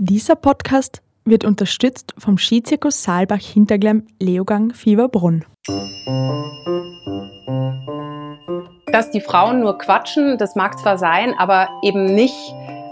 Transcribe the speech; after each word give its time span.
Dieser 0.00 0.36
Podcast 0.36 1.02
wird 1.24 1.44
unterstützt 1.44 2.14
vom 2.18 2.38
Skizirkus 2.38 3.02
Saalbach 3.02 3.40
Hinterglemm 3.40 4.06
Leogang 4.20 4.72
Fieberbrunn. 4.72 5.44
Dass 8.92 9.10
die 9.10 9.20
Frauen 9.20 9.58
nur 9.58 9.76
quatschen, 9.76 10.38
das 10.38 10.54
mag 10.54 10.78
zwar 10.78 10.98
sein, 10.98 11.34
aber 11.36 11.68
eben 11.82 12.04
nicht 12.04 12.36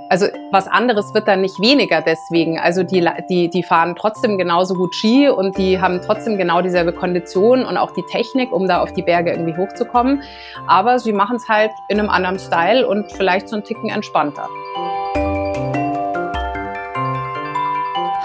also 0.09 0.27
was 0.51 0.67
anderes 0.67 1.15
wird 1.15 1.29
dann 1.29 1.43
nicht 1.43 1.61
weniger 1.61 2.01
deswegen. 2.01 2.59
Also 2.59 2.83
die, 2.83 3.09
die, 3.31 3.51
die 3.51 3.63
fahren 3.63 3.95
trotzdem 3.97 4.37
genauso 4.37 4.75
gut 4.75 4.95
Ski 4.95 5.29
und 5.29 5.57
die 5.59 5.81
haben 5.81 6.01
trotzdem 6.01 6.39
genau 6.39 6.61
dieselbe 6.61 6.93
Kondition 6.93 7.65
und 7.65 7.77
auch 7.77 7.93
die 7.93 8.05
Technik, 8.11 8.53
um 8.53 8.67
da 8.67 8.83
auf 8.83 8.93
die 8.93 9.03
Berge 9.03 9.31
irgendwie 9.31 9.57
hochzukommen. 9.57 10.23
Aber 10.67 10.99
sie 10.99 11.13
machen 11.13 11.37
es 11.37 11.49
halt 11.49 11.71
in 11.89 12.01
einem 12.01 12.09
anderen 12.09 12.41
Style 12.41 12.87
und 12.87 13.13
vielleicht 13.13 13.49
so 13.49 13.55
einen 13.57 13.65
Ticken 13.65 13.91
entspannter. 13.91 14.49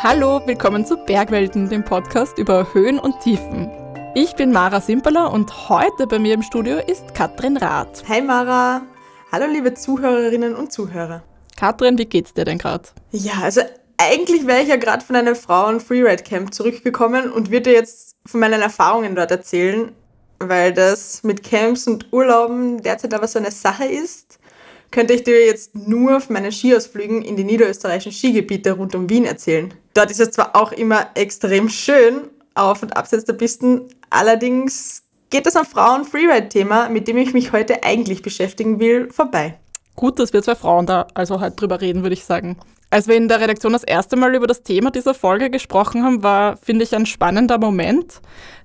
Hallo, 0.04 0.42
willkommen 0.48 0.84
zu 0.84 0.98
Bergwelten, 0.98 1.70
dem 1.70 1.86
Podcast 1.86 2.40
über 2.40 2.74
Höhen 2.74 2.98
und 2.98 3.20
Tiefen. 3.20 3.70
Ich 4.16 4.36
bin 4.36 4.52
Mara 4.52 4.82
Simperler 4.82 5.32
und 5.32 5.70
heute 5.70 6.08
bei 6.08 6.18
mir 6.18 6.34
im 6.34 6.42
Studio 6.42 6.80
ist 6.80 7.14
Katrin 7.14 7.56
Rath. 7.56 8.02
Hi 8.10 8.20
Mara. 8.20 8.82
Hallo 9.32 9.46
liebe 9.46 9.76
Zuhörerinnen 9.76 10.56
und 10.56 10.74
Zuhörer. 10.74 11.22
Katrin, 11.56 12.00
wie 12.00 12.06
geht's 12.06 12.34
dir 12.34 12.46
denn 12.46 12.58
gerade? 12.58 12.90
Ja, 13.12 13.34
also 13.44 13.62
eigentlich 13.98 14.48
wäre 14.48 14.64
ich 14.64 14.70
ja 14.70 14.78
gerade 14.78 15.06
von 15.06 15.16
einem 15.16 15.36
Frauen-Freeride-Camp 15.36 16.52
zurückgekommen 16.52 17.32
und 17.32 17.52
würde 17.52 17.70
dir 17.70 17.74
jetzt 17.74 18.16
von 18.26 18.40
meinen 18.40 18.64
Erfahrungen 18.64 19.14
dort 19.14 19.30
erzählen, 19.30 19.92
weil 20.40 20.74
das 20.74 21.22
mit 21.22 21.44
Camps 21.44 21.86
und 21.86 22.12
Urlauben 22.12 22.82
derzeit 22.82 23.14
aber 23.14 23.28
so 23.28 23.38
eine 23.38 23.52
Sache 23.52 23.86
ist, 23.86 24.40
könnte 24.92 25.14
ich 25.14 25.24
dir 25.24 25.46
jetzt 25.46 25.74
nur 25.76 26.22
von 26.22 26.34
meinen 26.34 26.52
Skiausflügen 26.52 27.22
in 27.22 27.36
die 27.36 27.44
niederösterreichischen 27.44 28.12
Skigebiete 28.12 28.74
rund 28.74 28.94
um 28.94 29.10
Wien 29.10 29.26
erzählen. 29.26 29.74
Dort 29.94 30.12
ist 30.12 30.20
es 30.20 30.32
zwar 30.32 30.56
auch 30.56 30.72
immer 30.72 31.08
extrem 31.16 31.70
schön, 31.70 32.28
auf 32.54 32.84
und 32.84 32.96
abseits 32.96 33.26
der 33.26 33.34
Pisten, 33.34 33.88
allerdings 34.10 35.04
geht 35.30 35.46
das 35.46 35.56
am 35.56 35.66
Frauen-Freeride-Thema, 35.66 36.90
mit 36.90 37.08
dem 37.08 37.18
ich 37.18 37.34
mich 37.34 37.54
heute 37.54 37.84
eigentlich 37.84 38.22
beschäftigen 38.22 38.80
will, 38.80 39.10
vorbei. 39.12 39.58
Gut, 39.96 40.20
dass 40.20 40.34
wir 40.34 40.44
zwei 40.44 40.56
Frauen 40.56 40.86
da 40.86 41.08
also 41.14 41.40
halt 41.40 41.60
drüber 41.60 41.82
reden, 41.82 42.04
würde 42.04 42.14
ich 42.14 42.26
sagen. 42.26 42.58
Als 42.90 43.08
wir 43.08 43.16
in 43.16 43.30
der 43.30 43.40
Redaktion 43.40 43.72
das 43.72 43.84
erste 43.84 44.18
Mal 44.18 44.36
über 44.36 44.48
das 44.48 44.64
Thema 44.64 44.92
dieser 44.92 45.14
Folge 45.14 45.50
gesprochen 45.50 46.04
haben, 46.04 46.24
war, 46.24 46.58
finde 46.58 46.84
ich, 46.84 46.94
ein 46.94 47.06
spannender 47.06 47.58
Moment. 47.58 48.20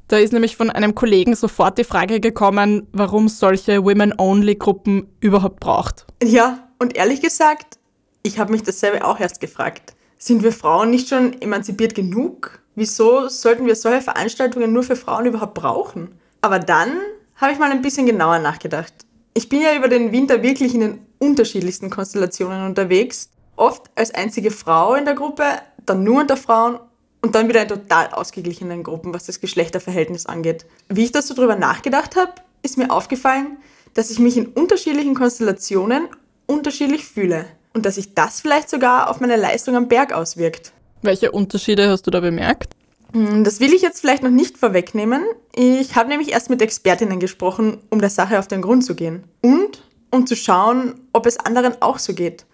Da 0.08 0.18
ist 0.18 0.32
nämlich 0.32 0.56
von 0.56 0.70
einem 0.70 0.94
Kollegen 0.94 1.34
sofort 1.34 1.78
die 1.78 1.84
Frage 1.84 2.20
gekommen, 2.20 2.86
warum 2.92 3.28
solche 3.28 3.84
Women-Only-Gruppen 3.84 5.08
überhaupt 5.20 5.58
braucht. 5.58 6.06
Ja, 6.22 6.68
und 6.78 6.94
ehrlich 6.94 7.20
gesagt, 7.20 7.78
ich 8.22 8.38
habe 8.38 8.52
mich 8.52 8.62
dasselbe 8.62 9.04
auch 9.04 9.18
erst 9.18 9.40
gefragt. 9.40 9.94
Sind 10.18 10.44
wir 10.44 10.52
Frauen 10.52 10.90
nicht 10.90 11.08
schon 11.08 11.40
emanzipiert 11.42 11.94
genug? 11.94 12.60
Wieso 12.76 13.28
sollten 13.28 13.66
wir 13.66 13.74
solche 13.74 14.02
Veranstaltungen 14.02 14.72
nur 14.72 14.84
für 14.84 14.96
Frauen 14.96 15.26
überhaupt 15.26 15.54
brauchen? 15.54 16.14
Aber 16.40 16.58
dann 16.58 16.90
habe 17.36 17.52
ich 17.52 17.58
mal 17.58 17.70
ein 17.70 17.82
bisschen 17.82 18.06
genauer 18.06 18.38
nachgedacht. 18.38 18.92
Ich 19.34 19.48
bin 19.48 19.60
ja 19.60 19.74
über 19.74 19.88
den 19.88 20.12
Winter 20.12 20.42
wirklich 20.42 20.74
in 20.74 20.80
den 20.80 21.06
unterschiedlichsten 21.18 21.90
Konstellationen 21.90 22.64
unterwegs. 22.64 23.30
Oft 23.56 23.90
als 23.94 24.14
einzige 24.14 24.50
Frau 24.50 24.94
in 24.94 25.04
der 25.04 25.14
Gruppe, 25.14 25.44
dann 25.84 26.04
nur 26.04 26.20
unter 26.20 26.36
Frauen 26.36 26.78
und 27.26 27.34
dann 27.34 27.48
wieder 27.48 27.62
in 27.62 27.68
total 27.68 28.10
ausgeglichenen 28.10 28.84
Gruppen, 28.84 29.12
was 29.12 29.26
das 29.26 29.40
Geschlechterverhältnis 29.40 30.26
angeht. 30.26 30.64
Wie 30.88 31.04
ich 31.04 31.10
das 31.10 31.26
so 31.26 31.34
drüber 31.34 31.56
nachgedacht 31.56 32.14
habe, 32.14 32.30
ist 32.62 32.78
mir 32.78 32.92
aufgefallen, 32.92 33.56
dass 33.94 34.12
ich 34.12 34.20
mich 34.20 34.36
in 34.36 34.46
unterschiedlichen 34.46 35.14
Konstellationen 35.14 36.06
unterschiedlich 36.46 37.04
fühle 37.04 37.46
und 37.74 37.84
dass 37.84 37.96
sich 37.96 38.14
das 38.14 38.40
vielleicht 38.40 38.70
sogar 38.70 39.10
auf 39.10 39.18
meine 39.18 39.34
Leistung 39.34 39.74
am 39.74 39.88
Berg 39.88 40.12
auswirkt. 40.12 40.72
Welche 41.02 41.32
Unterschiede 41.32 41.88
hast 41.88 42.06
du 42.06 42.12
da 42.12 42.20
bemerkt? 42.20 42.74
Hm, 43.12 43.42
das 43.42 43.58
will 43.58 43.74
ich 43.74 43.82
jetzt 43.82 44.00
vielleicht 44.00 44.22
noch 44.22 44.30
nicht 44.30 44.56
vorwegnehmen. 44.56 45.24
Ich 45.52 45.96
habe 45.96 46.08
nämlich 46.08 46.30
erst 46.30 46.48
mit 46.48 46.62
Expertinnen 46.62 47.18
gesprochen, 47.18 47.78
um 47.90 48.00
der 48.00 48.10
Sache 48.10 48.38
auf 48.38 48.46
den 48.46 48.62
Grund 48.62 48.84
zu 48.84 48.94
gehen. 48.94 49.24
Und 49.42 49.82
um 50.12 50.28
zu 50.28 50.36
schauen, 50.36 50.94
ob 51.12 51.26
es 51.26 51.40
anderen 51.40 51.74
auch 51.82 51.98
so 51.98 52.14
geht. 52.14 52.46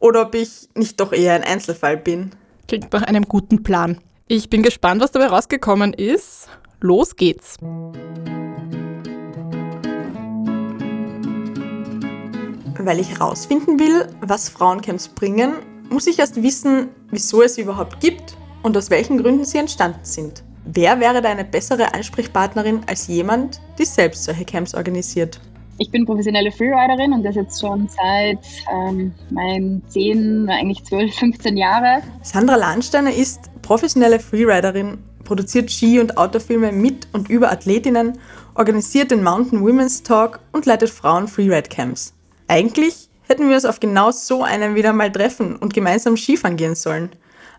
Oder 0.00 0.20
ob 0.20 0.34
ich 0.34 0.68
nicht 0.74 1.00
doch 1.00 1.14
eher 1.14 1.32
ein 1.32 1.44
Einzelfall 1.44 1.96
bin. 1.96 2.32
Klingt 2.68 2.92
nach 2.92 3.02
einem 3.02 3.24
guten 3.24 3.62
Plan. 3.62 3.98
Ich 4.30 4.50
bin 4.50 4.62
gespannt, 4.62 5.00
was 5.00 5.10
dabei 5.10 5.28
rausgekommen 5.28 5.94
ist. 5.94 6.48
Los 6.80 7.16
geht's. 7.16 7.56
Weil 12.78 13.00
ich 13.00 13.08
herausfinden 13.08 13.80
will, 13.80 14.06
was 14.20 14.50
Frauencamps 14.50 15.08
bringen, 15.08 15.54
muss 15.88 16.06
ich 16.06 16.18
erst 16.18 16.42
wissen, 16.42 16.90
wieso 17.10 17.40
es 17.40 17.54
sie 17.54 17.62
überhaupt 17.62 18.00
gibt 18.00 18.36
und 18.62 18.76
aus 18.76 18.90
welchen 18.90 19.16
Gründen 19.16 19.46
sie 19.46 19.56
entstanden 19.56 20.00
sind. 20.02 20.44
Wer 20.66 21.00
wäre 21.00 21.22
da 21.22 21.30
eine 21.30 21.46
bessere 21.46 21.94
Ansprechpartnerin 21.94 22.82
als 22.86 23.06
jemand, 23.06 23.62
die 23.78 23.86
selbst 23.86 24.24
solche 24.24 24.44
Camps 24.44 24.74
organisiert? 24.74 25.40
Ich 25.80 25.92
bin 25.92 26.04
professionelle 26.04 26.50
Freeriderin 26.50 27.12
und 27.12 27.22
das 27.22 27.36
jetzt 27.36 27.60
schon 27.60 27.88
seit 27.88 28.38
ähm, 28.72 29.14
meinen 29.30 29.80
10, 29.88 30.48
eigentlich 30.50 30.84
12, 30.84 31.14
15 31.14 31.56
Jahre. 31.56 32.02
Sandra 32.22 32.56
Landsteiner 32.56 33.14
ist 33.14 33.50
professionelle 33.62 34.18
Freeriderin, 34.18 34.98
produziert 35.22 35.70
Ski- 35.70 36.00
und 36.00 36.18
Autofilme 36.18 36.72
mit 36.72 37.06
und 37.12 37.30
über 37.30 37.52
Athletinnen, 37.52 38.18
organisiert 38.56 39.12
den 39.12 39.22
Mountain 39.22 39.60
Women's 39.60 40.02
Talk 40.02 40.40
und 40.50 40.66
leitet 40.66 40.90
Frauen 40.90 41.28
Freeride 41.28 41.68
Camps. 41.68 42.12
Eigentlich 42.48 43.08
hätten 43.28 43.48
wir 43.48 43.54
uns 43.54 43.64
auf 43.64 43.78
genau 43.78 44.10
so 44.10 44.42
einen 44.42 44.74
wieder 44.74 44.92
mal 44.92 45.12
treffen 45.12 45.54
und 45.54 45.74
gemeinsam 45.74 46.16
Skifahren 46.16 46.56
gehen 46.56 46.74
sollen. 46.74 47.10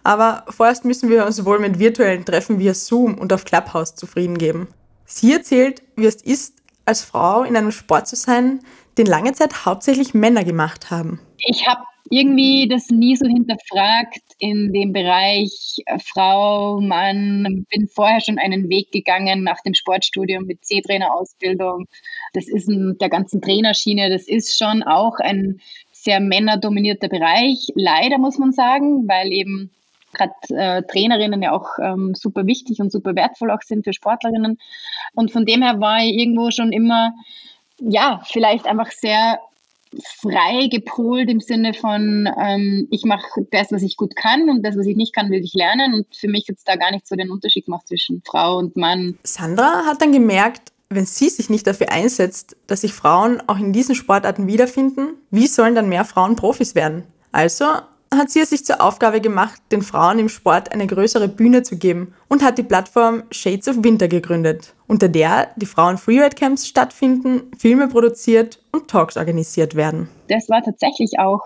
Aber 0.04 0.44
vorerst 0.50 0.84
müssen 0.84 1.10
wir 1.10 1.26
uns 1.26 1.46
wohl 1.46 1.60
mit 1.60 1.80
virtuellen 1.80 2.26
Treffen 2.26 2.60
via 2.60 2.74
Zoom 2.74 3.18
und 3.18 3.32
auf 3.32 3.46
Clubhouse 3.46 3.96
zufrieden 3.96 4.38
geben. 4.38 4.68
Sie 5.06 5.32
erzählt, 5.32 5.84
wie 5.96 6.06
es 6.06 6.22
ist, 6.22 6.59
als 6.90 7.06
Frau 7.06 7.44
in 7.44 7.56
einem 7.56 7.72
Sport 7.72 8.08
zu 8.08 8.16
sein, 8.16 8.62
den 8.98 9.06
lange 9.06 9.32
Zeit 9.34 9.66
hauptsächlich 9.66 10.16
Männer 10.16 10.44
gemacht 10.44 10.90
haben. 10.90 11.20
Ich 11.38 11.68
habe 11.68 11.84
irgendwie 12.10 12.68
das 12.68 12.90
nie 12.90 13.16
so 13.16 13.28
hinterfragt 13.28 14.24
in 14.40 14.74
dem 14.74 14.92
Bereich 14.92 15.78
äh, 15.86 16.00
Frau, 16.00 16.82
Mann. 16.82 17.66
Bin 17.70 17.88
vorher 17.88 18.22
schon 18.22 18.40
einen 18.40 18.70
Weg 18.70 18.92
gegangen 18.92 19.44
nach 19.44 19.62
dem 19.62 19.76
Sportstudium 19.76 20.46
mit 20.46 20.66
C-Trainer-Ausbildung. 20.66 21.86
Das 22.34 22.48
ist 22.48 22.68
in 22.68 22.98
der 23.00 23.10
ganzen 23.10 23.40
Trainerschiene, 23.40 24.10
das 24.10 24.28
ist 24.28 24.58
schon 24.58 24.82
auch 24.82 25.20
ein 25.20 25.62
sehr 25.92 26.20
männerdominierter 26.20 27.10
Bereich. 27.10 27.68
Leider 27.76 28.18
muss 28.18 28.40
man 28.40 28.52
sagen, 28.52 29.08
weil 29.08 29.32
eben 29.32 29.70
gerade 30.14 30.34
äh, 30.50 30.84
Trainerinnen 30.84 31.42
ja 31.42 31.52
auch 31.52 31.78
ähm, 31.82 32.14
super 32.16 32.46
wichtig 32.46 32.80
und 32.80 32.92
super 32.92 33.16
wertvoll 33.16 33.52
auch 33.52 33.62
sind 33.62 33.84
für 33.84 33.94
Sportlerinnen. 33.94 34.60
Und 35.14 35.32
von 35.32 35.46
dem 35.46 35.62
her 35.62 35.80
war 35.80 36.00
ich 36.00 36.18
irgendwo 36.18 36.52
schon 36.52 36.72
immer, 36.72 37.14
ja, 37.80 38.22
vielleicht 38.26 38.66
einfach 38.66 38.92
sehr 38.92 39.40
frei 40.22 40.68
gepolt 40.68 41.30
im 41.30 41.40
Sinne 41.40 41.74
von, 41.74 42.30
ähm, 42.40 42.88
ich 42.92 43.06
mache 43.06 43.26
das, 43.52 43.72
was 43.72 43.82
ich 43.82 43.98
gut 43.98 44.16
kann 44.16 44.50
und 44.50 44.64
das, 44.64 44.78
was 44.78 44.86
ich 44.86 44.96
nicht 44.96 45.16
kann, 45.16 45.32
will 45.32 45.44
ich 45.44 45.54
lernen. 45.54 45.94
Und 45.94 46.16
für 46.16 46.28
mich 46.28 46.46
jetzt 46.48 46.68
da 46.68 46.76
gar 46.76 46.92
nicht 46.92 47.08
so 47.08 47.16
den 47.16 47.32
Unterschied 47.32 47.66
gemacht 47.66 47.88
zwischen 47.88 48.22
Frau 48.26 48.58
und 48.58 48.76
Mann. 48.76 49.18
Sandra 49.24 49.86
hat 49.86 50.02
dann 50.02 50.12
gemerkt, 50.12 50.72
wenn 50.90 51.06
sie 51.06 51.30
sich 51.30 51.50
nicht 51.50 51.68
dafür 51.68 51.92
einsetzt, 51.92 52.56
dass 52.68 52.82
sich 52.82 52.94
Frauen 52.94 53.42
auch 53.48 53.58
in 53.58 53.74
diesen 53.74 53.96
Sportarten 53.96 54.48
wiederfinden, 54.48 55.14
wie 55.30 55.48
sollen 55.48 55.76
dann 55.76 55.90
mehr 55.90 56.06
Frauen 56.06 56.36
Profis 56.36 56.76
werden? 56.76 57.04
Also 57.32 57.66
hat 58.14 58.30
sie 58.30 58.40
es 58.40 58.50
sich 58.50 58.66
zur 58.66 58.82
Aufgabe 58.82 59.22
gemacht, 59.22 59.62
den 59.72 59.82
Frauen 59.82 60.20
im 60.20 60.30
Sport 60.30 60.72
eine 60.72 60.88
größere 60.88 61.28
Bühne 61.28 61.64
zu 61.64 61.78
geben 61.78 62.14
und 62.28 62.44
hat 62.44 62.58
die 62.58 62.64
Plattform 62.64 63.24
Shades 63.32 63.68
of 63.68 63.84
Winter 63.84 64.08
gegründet, 64.08 64.74
unter 64.88 65.08
der 65.08 65.50
die 65.56 65.66
Frauen 65.66 65.98
Freeride 65.98 66.36
Camps 66.36 66.68
stattfinden, 66.68 67.52
Filme 67.58 67.88
produziert 67.88 68.60
und 68.72 68.88
Talks 68.88 69.18
organisiert 69.18 69.76
werden. 69.76 70.10
Das 70.28 70.50
war 70.50 70.64
tatsächlich 70.64 71.20
auch 71.20 71.42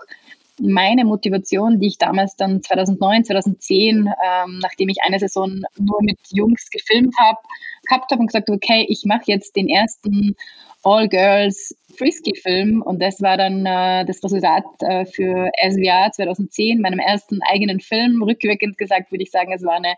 meine 0.60 1.04
Motivation, 1.04 1.80
die 1.80 1.88
ich 1.88 1.98
damals 1.98 2.36
dann 2.36 2.62
2009, 2.62 3.24
2010, 3.24 4.06
ähm, 4.06 4.58
nachdem 4.62 4.88
ich 4.88 4.98
eine 5.04 5.18
Saison 5.18 5.62
nur 5.78 6.02
mit 6.02 6.18
Jungs 6.30 6.70
gefilmt 6.70 7.14
habe, 7.18 7.38
gehabt 7.88 8.10
habe 8.10 8.20
und 8.20 8.28
gesagt, 8.28 8.50
okay, 8.50 8.86
ich 8.88 9.04
mache 9.04 9.24
jetzt 9.26 9.56
den 9.56 9.68
ersten 9.68 10.36
All-Girls 10.84 11.74
Frisky-Film 11.96 12.82
und 12.82 13.00
das 13.00 13.20
war 13.20 13.36
dann 13.36 13.64
äh, 13.66 14.04
das 14.04 14.22
Resultat 14.22 14.64
äh, 14.80 15.06
für 15.06 15.50
SWA 15.70 16.10
2010, 16.10 16.80
meinem 16.80 16.98
ersten 16.98 17.40
eigenen 17.42 17.80
Film. 17.80 18.22
Rückwirkend 18.22 18.78
gesagt 18.78 19.12
würde 19.12 19.22
ich 19.22 19.30
sagen, 19.30 19.52
es 19.52 19.62
war 19.62 19.74
eine 19.74 19.94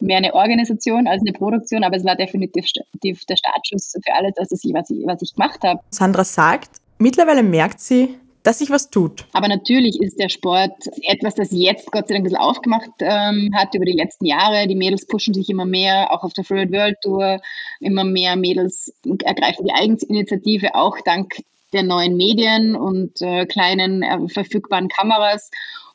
mehr 0.00 0.18
eine 0.18 0.34
Organisation 0.34 1.06
als 1.06 1.22
eine 1.22 1.32
Produktion, 1.32 1.84
aber 1.84 1.96
es 1.96 2.04
war 2.04 2.16
definitiv 2.16 2.66
der 3.02 3.36
Startschuss 3.36 3.94
für 4.04 4.14
alles, 4.14 4.32
was 4.36 4.50
ich, 4.52 4.72
was 4.74 5.22
ich 5.22 5.34
gemacht 5.34 5.60
habe. 5.62 5.80
Sandra 5.90 6.24
sagt, 6.24 6.70
mittlerweile 6.98 7.42
merkt 7.42 7.80
sie, 7.80 8.16
dass 8.44 8.58
sich 8.58 8.70
was 8.70 8.90
tut. 8.90 9.24
Aber 9.32 9.48
natürlich 9.48 10.00
ist 10.00 10.20
der 10.20 10.28
Sport 10.28 10.74
etwas, 11.02 11.34
das 11.34 11.48
jetzt 11.50 11.90
Gott 11.90 12.06
sei 12.06 12.14
Dank 12.14 12.20
ein 12.20 12.24
bisschen 12.24 12.38
aufgemacht 12.38 12.90
ähm, 13.00 13.50
hat 13.54 13.74
über 13.74 13.86
die 13.86 13.96
letzten 13.96 14.26
Jahre. 14.26 14.68
Die 14.68 14.76
Mädels 14.76 15.06
pushen 15.06 15.34
sich 15.34 15.48
immer 15.48 15.64
mehr, 15.64 16.12
auch 16.12 16.22
auf 16.22 16.34
der 16.34 16.44
Fluid 16.44 16.70
World 16.70 16.96
Tour. 17.02 17.40
Immer 17.80 18.04
mehr 18.04 18.36
Mädels 18.36 18.92
ergreifen 19.24 19.66
die 19.66 19.72
Eigeninitiative, 19.72 20.74
auch 20.74 20.98
dank 21.04 21.36
der 21.72 21.82
neuen 21.82 22.16
Medien 22.16 22.76
und 22.76 23.20
äh, 23.22 23.46
kleinen 23.46 24.02
äh, 24.02 24.28
verfügbaren 24.28 24.88
Kameras. 24.88 25.50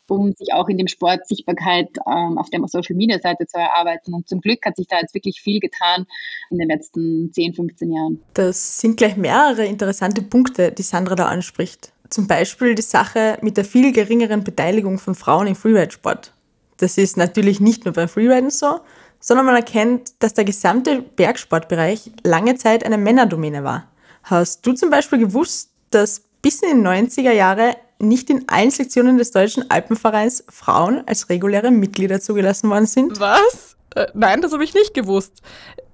um 0.07 0.33
sich 0.33 0.51
auch 0.53 0.67
in 0.69 0.79
dem 0.79 0.87
Sport 0.87 1.27
Sichtbarkeit 1.27 1.89
ähm, 2.07 2.39
auf 2.39 2.49
der 2.49 2.59
Social 2.65 2.95
Media 2.95 3.19
Seite 3.19 3.45
zu 3.45 3.59
erarbeiten. 3.59 4.15
Und 4.15 4.27
zum 4.27 4.41
Glück 4.41 4.65
hat 4.65 4.75
sich 4.75 4.87
da 4.87 4.99
jetzt 4.99 5.13
wirklich 5.13 5.39
viel 5.39 5.59
getan 5.59 6.07
in 6.49 6.57
den 6.57 6.67
letzten 6.67 7.31
10, 7.31 7.53
15 7.53 7.91
Jahren. 7.91 8.23
Das 8.33 8.79
sind 8.79 8.97
gleich 8.97 9.17
mehrere 9.17 9.65
interessante 9.65 10.23
Punkte, 10.23 10.71
die 10.71 10.81
Sandra 10.81 11.13
da 11.13 11.27
anspricht. 11.27 11.93
Zum 12.09 12.27
Beispiel 12.27 12.75
die 12.75 12.81
Sache 12.81 13.37
mit 13.41 13.57
der 13.57 13.65
viel 13.65 13.91
geringeren 13.91 14.43
Beteiligung 14.43 14.97
von 14.97 15.15
Frauen 15.15 15.47
im 15.47 15.55
Freeride-Sport. 15.55 16.33
Das 16.77 16.97
ist 16.97 17.17
natürlich 17.17 17.59
nicht 17.59 17.85
nur 17.85 17.93
beim 17.93 18.07
Freeriden 18.07 18.49
so, 18.49 18.79
sondern 19.19 19.45
man 19.45 19.55
erkennt, 19.55 20.13
dass 20.19 20.33
der 20.33 20.45
gesamte 20.45 21.01
Bergsportbereich 21.01 22.11
lange 22.23 22.55
Zeit 22.55 22.85
eine 22.85 22.97
Männerdomäne 22.97 23.63
war. 23.63 23.87
Hast 24.23 24.65
du 24.65 24.73
zum 24.73 24.89
Beispiel 24.89 25.19
gewusst, 25.19 25.71
dass 25.91 26.21
bis 26.41 26.61
in 26.61 26.83
die 26.83 26.87
90er 26.87 27.31
Jahre 27.31 27.75
nicht 27.99 28.29
in 28.29 28.47
allen 28.47 28.71
Sektionen 28.71 29.17
des 29.17 29.31
Deutschen 29.31 29.69
Alpenvereins 29.69 30.45
Frauen 30.49 31.03
als 31.05 31.29
reguläre 31.29 31.69
Mitglieder 31.69 32.21
zugelassen 32.21 32.69
worden 32.69 32.85
sind? 32.85 33.19
Was? 33.19 33.75
Äh, 33.95 34.07
nein, 34.13 34.41
das 34.41 34.53
habe 34.53 34.63
ich 34.63 34.73
nicht 34.73 34.93
gewusst. 34.93 35.41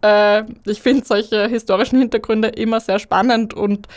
Äh, 0.03 0.43
ich 0.65 0.81
finde 0.81 1.05
solche 1.05 1.47
historischen 1.47 1.97
Hintergründe 1.97 2.49
immer 2.49 2.79
sehr 2.79 2.99
spannend 2.99 3.53
und 3.53 3.87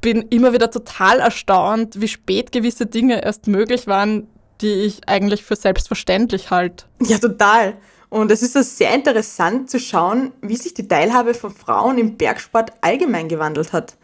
bin 0.00 0.22
immer 0.22 0.52
wieder 0.52 0.70
total 0.70 1.20
erstaunt, 1.20 2.00
wie 2.00 2.08
spät 2.08 2.52
gewisse 2.52 2.86
Dinge 2.86 3.24
erst 3.24 3.46
möglich 3.46 3.86
waren, 3.86 4.28
die 4.60 4.72
ich 4.72 5.08
eigentlich 5.08 5.44
für 5.44 5.56
selbstverständlich 5.56 6.50
halte. 6.50 6.84
Ja, 7.00 7.18
total. 7.18 7.76
Und 8.10 8.30
es 8.30 8.42
ist 8.42 8.78
sehr 8.78 8.94
interessant 8.94 9.70
zu 9.70 9.80
schauen, 9.80 10.32
wie 10.40 10.56
sich 10.56 10.74
die 10.74 10.86
Teilhabe 10.86 11.34
von 11.34 11.50
Frauen 11.52 11.98
im 11.98 12.16
Bergsport 12.16 12.72
allgemein 12.80 13.28
gewandelt 13.28 13.72
hat. 13.72 13.96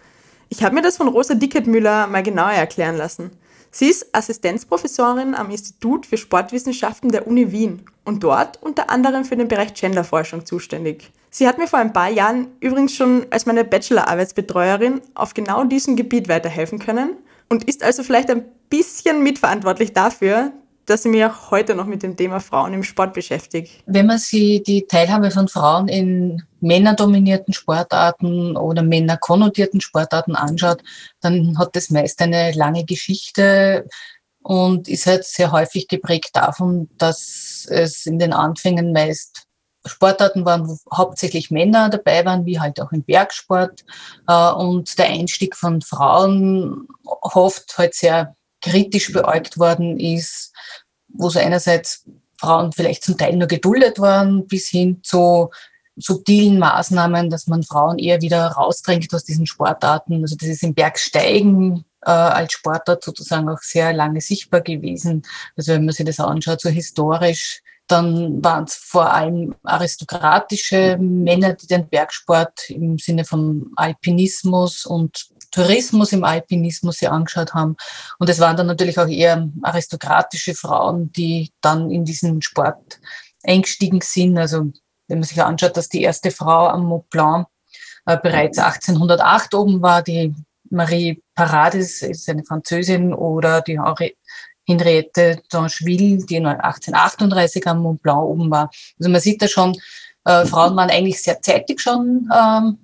Ich 0.48 0.64
habe 0.64 0.74
mir 0.74 0.82
das 0.82 0.96
von 0.96 1.06
Rosa 1.06 1.34
Dickertmüller 1.34 2.08
mal 2.08 2.22
genauer 2.24 2.50
erklären 2.50 2.96
lassen. 2.96 3.30
Sie 3.70 3.86
ist 3.86 4.12
Assistenzprofessorin 4.12 5.36
am 5.36 5.50
Institut 5.50 6.06
für 6.06 6.16
Sportwissenschaften 6.16 7.10
der 7.10 7.28
Uni 7.28 7.52
Wien 7.52 7.84
und 8.04 8.24
dort 8.24 8.60
unter 8.60 8.90
anderem 8.90 9.24
für 9.24 9.36
den 9.36 9.46
Bereich 9.46 9.74
Genderforschung 9.74 10.44
zuständig. 10.44 11.12
Sie 11.30 11.46
hat 11.46 11.58
mir 11.58 11.68
vor 11.68 11.78
ein 11.78 11.92
paar 11.92 12.10
Jahren 12.10 12.48
übrigens 12.58 12.94
schon 12.94 13.26
als 13.30 13.46
meine 13.46 13.64
Bachelorarbeitsbetreuerin 13.64 15.00
auf 15.14 15.32
genau 15.32 15.64
diesem 15.64 15.94
Gebiet 15.94 16.28
weiterhelfen 16.28 16.80
können 16.80 17.16
und 17.48 17.64
ist 17.64 17.84
also 17.84 18.02
vielleicht 18.02 18.30
ein 18.30 18.44
bisschen 18.68 19.22
mitverantwortlich 19.22 19.92
dafür, 19.92 20.52
dass 20.86 21.04
ich 21.04 21.10
mich 21.10 21.24
auch 21.24 21.52
heute 21.52 21.76
noch 21.76 21.86
mit 21.86 22.02
dem 22.02 22.16
Thema 22.16 22.40
Frauen 22.40 22.74
im 22.74 22.82
Sport 22.82 23.14
beschäftige. 23.14 23.68
Wenn 23.86 24.06
man 24.06 24.18
sich 24.18 24.64
die 24.64 24.86
Teilhabe 24.88 25.30
von 25.30 25.46
Frauen 25.46 25.86
in 25.86 26.42
männerdominierten 26.60 27.54
Sportarten 27.54 28.56
oder 28.56 28.82
männerkonnotierten 28.82 29.80
Sportarten 29.80 30.34
anschaut, 30.34 30.82
dann 31.20 31.56
hat 31.58 31.76
das 31.76 31.90
meist 31.90 32.20
eine 32.20 32.50
lange 32.52 32.84
Geschichte 32.84 33.86
und 34.42 34.88
ist 34.88 35.06
halt 35.06 35.24
sehr 35.24 35.52
häufig 35.52 35.86
geprägt 35.86 36.30
davon, 36.32 36.88
dass 36.98 37.68
es 37.70 38.06
in 38.06 38.18
den 38.18 38.32
Anfängen 38.32 38.92
meist 38.92 39.46
Sportarten 39.86 40.44
waren, 40.44 40.68
wo 40.68 40.76
hauptsächlich 40.94 41.50
Männer 41.50 41.88
dabei 41.88 42.24
waren, 42.24 42.44
wie 42.44 42.60
halt 42.60 42.80
auch 42.80 42.92
im 42.92 43.02
Bergsport. 43.02 43.84
Äh, 44.28 44.52
und 44.52 44.98
der 44.98 45.06
Einstieg 45.06 45.56
von 45.56 45.80
Frauen 45.80 46.88
oft 47.04 47.78
halt 47.78 47.94
sehr 47.94 48.36
kritisch 48.60 49.12
beäugt 49.12 49.58
worden 49.58 49.98
ist, 49.98 50.52
wo 51.08 51.30
so 51.30 51.38
einerseits 51.38 52.04
Frauen 52.38 52.72
vielleicht 52.72 53.04
zum 53.04 53.16
Teil 53.16 53.36
nur 53.36 53.48
geduldet 53.48 53.98
waren, 53.98 54.46
bis 54.46 54.68
hin 54.68 55.00
zu 55.02 55.50
subtilen 55.96 56.58
Maßnahmen, 56.58 57.30
dass 57.30 57.46
man 57.46 57.62
Frauen 57.62 57.98
eher 57.98 58.22
wieder 58.22 58.46
rausdrängt 58.48 59.12
aus 59.14 59.24
diesen 59.24 59.46
Sportarten. 59.46 60.22
Also 60.22 60.36
das 60.36 60.48
ist 60.48 60.62
im 60.62 60.74
Bergsteigen 60.74 61.84
äh, 62.02 62.10
als 62.10 62.52
Sportart 62.52 63.04
sozusagen 63.04 63.48
auch 63.48 63.60
sehr 63.60 63.92
lange 63.92 64.20
sichtbar 64.20 64.62
gewesen. 64.62 65.22
Also 65.56 65.72
wenn 65.72 65.84
man 65.84 65.94
sich 65.94 66.06
das 66.06 66.20
anschaut, 66.20 66.60
so 66.60 66.70
historisch, 66.70 67.62
dann 67.90 68.42
waren 68.44 68.64
es 68.64 68.74
vor 68.74 69.12
allem 69.12 69.54
aristokratische 69.64 70.96
Männer, 70.98 71.54
die 71.54 71.66
den 71.66 71.88
Bergsport 71.88 72.70
im 72.70 72.98
Sinne 72.98 73.24
von 73.24 73.72
Alpinismus 73.76 74.86
und 74.86 75.28
Tourismus 75.50 76.12
im 76.12 76.24
Alpinismus 76.24 76.98
sich 76.98 77.10
angeschaut 77.10 77.54
haben. 77.54 77.76
Und 78.18 78.28
es 78.28 78.38
waren 78.38 78.56
dann 78.56 78.66
natürlich 78.66 78.98
auch 78.98 79.08
eher 79.08 79.48
aristokratische 79.62 80.54
Frauen, 80.54 81.10
die 81.12 81.50
dann 81.60 81.90
in 81.90 82.04
diesen 82.04 82.40
Sport 82.42 83.00
eingestiegen 83.42 84.00
sind. 84.00 84.38
Also 84.38 84.70
wenn 85.08 85.18
man 85.18 85.24
sich 85.24 85.42
anschaut, 85.42 85.76
dass 85.76 85.88
die 85.88 86.02
erste 86.02 86.30
Frau 86.30 86.68
am 86.68 86.84
Mont 86.84 87.10
Blanc 87.10 87.48
äh, 88.06 88.16
bereits 88.16 88.58
1808 88.58 89.54
oben 89.54 89.82
war, 89.82 90.02
die 90.02 90.34
Marie 90.70 91.20
Paradis 91.34 92.02
ist 92.02 92.28
eine 92.28 92.44
Französin 92.44 93.12
oder 93.12 93.60
die 93.60 93.80
Henri 93.80 94.16
Henriette 94.66 95.42
d'Angeville, 95.50 96.24
die 96.26 96.36
1838 96.36 97.66
am 97.66 97.82
Mont 97.82 98.02
Blanc 98.02 98.22
oben 98.22 98.50
war. 98.50 98.70
Also 98.98 99.10
man 99.10 99.20
sieht 99.20 99.42
da 99.42 99.48
schon, 99.48 99.76
äh, 100.24 100.44
Frauen 100.46 100.76
waren 100.76 100.90
eigentlich 100.90 101.22
sehr 101.22 101.40
zeitig 101.40 101.80
schon 101.80 102.28
ähm, 102.34 102.78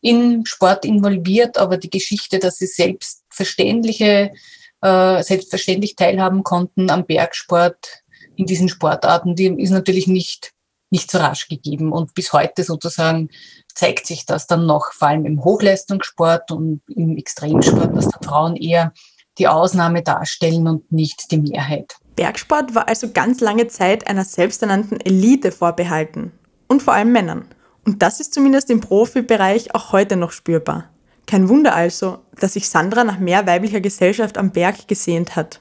in 0.00 0.46
Sport 0.46 0.84
involviert, 0.84 1.58
aber 1.58 1.76
die 1.76 1.90
Geschichte, 1.90 2.38
dass 2.38 2.58
sie 2.58 2.66
selbstverständliche, 2.66 4.32
äh, 4.80 5.22
selbstverständlich 5.22 5.96
teilhaben 5.96 6.44
konnten 6.44 6.90
am 6.90 7.04
Bergsport 7.04 8.02
in 8.36 8.46
diesen 8.46 8.68
Sportarten, 8.68 9.34
die 9.34 9.46
ist 9.60 9.70
natürlich 9.70 10.06
nicht, 10.06 10.52
nicht 10.90 11.10
so 11.10 11.18
rasch 11.18 11.48
gegeben. 11.48 11.92
Und 11.92 12.14
bis 12.14 12.32
heute 12.32 12.62
sozusagen 12.62 13.30
zeigt 13.74 14.06
sich 14.06 14.26
das 14.26 14.46
dann 14.46 14.66
noch, 14.66 14.92
vor 14.92 15.08
allem 15.08 15.26
im 15.26 15.42
Hochleistungssport 15.44 16.52
und 16.52 16.82
im 16.88 17.16
Extremsport, 17.16 17.96
dass 17.96 18.08
da 18.08 18.18
Frauen 18.24 18.54
eher 18.54 18.92
die 19.38 19.48
Ausnahme 19.48 20.02
darstellen 20.02 20.66
und 20.66 20.90
nicht 20.92 21.30
die 21.30 21.38
Mehrheit. 21.38 21.96
Bergsport 22.16 22.74
war 22.74 22.88
also 22.88 23.10
ganz 23.12 23.40
lange 23.40 23.68
Zeit 23.68 24.08
einer 24.08 24.24
selbsternannten 24.24 25.00
Elite 25.00 25.52
vorbehalten 25.52 26.32
und 26.66 26.82
vor 26.82 26.94
allem 26.94 27.12
Männern. 27.12 27.46
Und 27.86 28.02
das 28.02 28.20
ist 28.20 28.34
zumindest 28.34 28.70
im 28.70 28.80
Profibereich 28.80 29.74
auch 29.74 29.92
heute 29.92 30.16
noch 30.16 30.32
spürbar. 30.32 30.90
Kein 31.26 31.48
Wunder 31.48 31.74
also, 31.74 32.18
dass 32.40 32.54
sich 32.54 32.68
Sandra 32.68 33.04
nach 33.04 33.18
mehr 33.18 33.46
weiblicher 33.46 33.80
Gesellschaft 33.80 34.38
am 34.38 34.50
Berg 34.50 34.88
gesehnt 34.88 35.36
hat. 35.36 35.60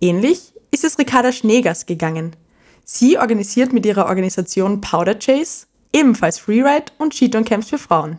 Ähnlich 0.00 0.52
ist 0.70 0.84
es 0.84 0.98
Ricarda 0.98 1.32
Schneegers 1.32 1.86
gegangen. 1.86 2.36
Sie 2.84 3.18
organisiert 3.18 3.72
mit 3.72 3.86
ihrer 3.86 4.06
Organisation 4.06 4.80
Powder 4.80 5.14
Chase 5.14 5.66
ebenfalls 5.92 6.38
Freeride 6.38 6.92
und 6.98 7.14
Skitouren-Camps 7.14 7.70
für 7.70 7.78
Frauen. 7.78 8.18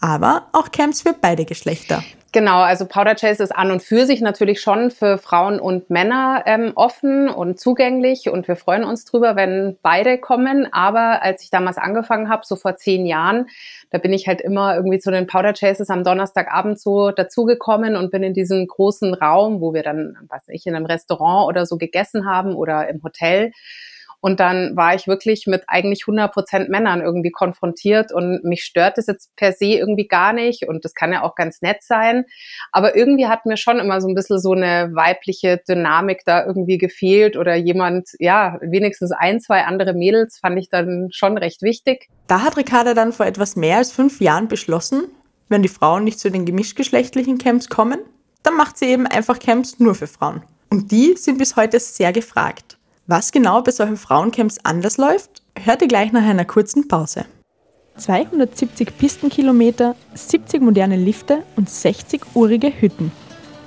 Aber 0.00 0.48
auch 0.52 0.72
Camps 0.72 1.02
für 1.02 1.12
beide 1.12 1.44
Geschlechter. 1.44 2.02
Genau, 2.34 2.62
also 2.62 2.86
Powder 2.86 3.14
Chase 3.14 3.42
ist 3.42 3.54
an 3.54 3.70
und 3.70 3.82
für 3.82 4.06
sich 4.06 4.22
natürlich 4.22 4.62
schon 4.62 4.90
für 4.90 5.18
Frauen 5.18 5.60
und 5.60 5.90
Männer 5.90 6.44
ähm, 6.46 6.72
offen 6.76 7.28
und 7.28 7.60
zugänglich 7.60 8.30
und 8.30 8.48
wir 8.48 8.56
freuen 8.56 8.84
uns 8.84 9.04
drüber, 9.04 9.36
wenn 9.36 9.76
beide 9.82 10.16
kommen. 10.16 10.66
Aber 10.72 11.20
als 11.20 11.42
ich 11.42 11.50
damals 11.50 11.76
angefangen 11.76 12.30
habe, 12.30 12.46
so 12.46 12.56
vor 12.56 12.76
zehn 12.76 13.04
Jahren, 13.04 13.48
da 13.90 13.98
bin 13.98 14.14
ich 14.14 14.28
halt 14.28 14.40
immer 14.40 14.74
irgendwie 14.74 14.98
zu 14.98 15.10
den 15.10 15.26
Powder 15.26 15.52
Chases 15.52 15.90
am 15.90 16.04
Donnerstagabend 16.04 16.80
so 16.80 17.10
dazugekommen 17.10 17.96
und 17.96 18.10
bin 18.10 18.22
in 18.22 18.32
diesen 18.32 18.66
großen 18.66 19.12
Raum, 19.12 19.60
wo 19.60 19.74
wir 19.74 19.82
dann, 19.82 20.16
was 20.30 20.48
ich, 20.48 20.66
in 20.66 20.74
einem 20.74 20.86
Restaurant 20.86 21.48
oder 21.48 21.66
so 21.66 21.76
gegessen 21.76 22.24
haben 22.24 22.54
oder 22.54 22.88
im 22.88 23.02
Hotel 23.02 23.52
und 24.22 24.38
dann 24.38 24.76
war 24.76 24.94
ich 24.94 25.08
wirklich 25.08 25.48
mit 25.48 25.64
eigentlich 25.66 26.04
100 26.04 26.32
Prozent 26.32 26.68
Männern 26.68 27.00
irgendwie 27.00 27.32
konfrontiert 27.32 28.12
und 28.12 28.44
mich 28.44 28.62
stört 28.62 28.96
das 28.96 29.08
jetzt 29.08 29.34
per 29.34 29.52
se 29.52 29.64
irgendwie 29.64 30.06
gar 30.06 30.32
nicht 30.32 30.68
und 30.68 30.84
das 30.84 30.94
kann 30.94 31.12
ja 31.12 31.22
auch 31.22 31.34
ganz 31.34 31.60
nett 31.60 31.82
sein. 31.82 32.24
Aber 32.70 32.94
irgendwie 32.94 33.26
hat 33.26 33.46
mir 33.46 33.56
schon 33.56 33.80
immer 33.80 34.00
so 34.00 34.06
ein 34.06 34.14
bisschen 34.14 34.38
so 34.38 34.52
eine 34.52 34.92
weibliche 34.94 35.60
Dynamik 35.68 36.22
da 36.24 36.46
irgendwie 36.46 36.78
gefehlt 36.78 37.36
oder 37.36 37.56
jemand, 37.56 38.10
ja, 38.20 38.58
wenigstens 38.60 39.10
ein, 39.10 39.40
zwei 39.40 39.64
andere 39.64 39.92
Mädels 39.92 40.38
fand 40.38 40.56
ich 40.56 40.68
dann 40.68 41.08
schon 41.10 41.36
recht 41.36 41.62
wichtig. 41.62 42.08
Da 42.28 42.42
hat 42.42 42.56
Ricarda 42.56 42.94
dann 42.94 43.12
vor 43.12 43.26
etwas 43.26 43.56
mehr 43.56 43.78
als 43.78 43.90
fünf 43.90 44.20
Jahren 44.20 44.46
beschlossen, 44.46 45.08
wenn 45.48 45.62
die 45.62 45.68
Frauen 45.68 46.04
nicht 46.04 46.20
zu 46.20 46.30
den 46.30 46.46
gemischtgeschlechtlichen 46.46 47.38
Camps 47.38 47.68
kommen, 47.68 47.98
dann 48.44 48.56
macht 48.56 48.78
sie 48.78 48.86
eben 48.86 49.08
einfach 49.08 49.40
Camps 49.40 49.80
nur 49.80 49.96
für 49.96 50.06
Frauen. 50.06 50.44
Und 50.70 50.92
die 50.92 51.16
sind 51.16 51.38
bis 51.38 51.56
heute 51.56 51.80
sehr 51.80 52.12
gefragt. 52.12 52.78
Was 53.14 53.30
genau 53.30 53.60
bei 53.60 53.72
solchen 53.72 53.98
Frauencamps 53.98 54.60
anders 54.62 54.96
läuft, 54.96 55.42
hört 55.62 55.82
ihr 55.82 55.88
gleich 55.88 56.12
nach 56.12 56.22
einer 56.22 56.46
kurzen 56.46 56.88
Pause. 56.88 57.26
270 57.98 58.96
Pistenkilometer, 58.96 59.96
70 60.14 60.62
moderne 60.62 60.96
Lifte 60.96 61.42
und 61.56 61.68
60 61.68 62.22
urige 62.32 62.72
Hütten. 62.80 63.12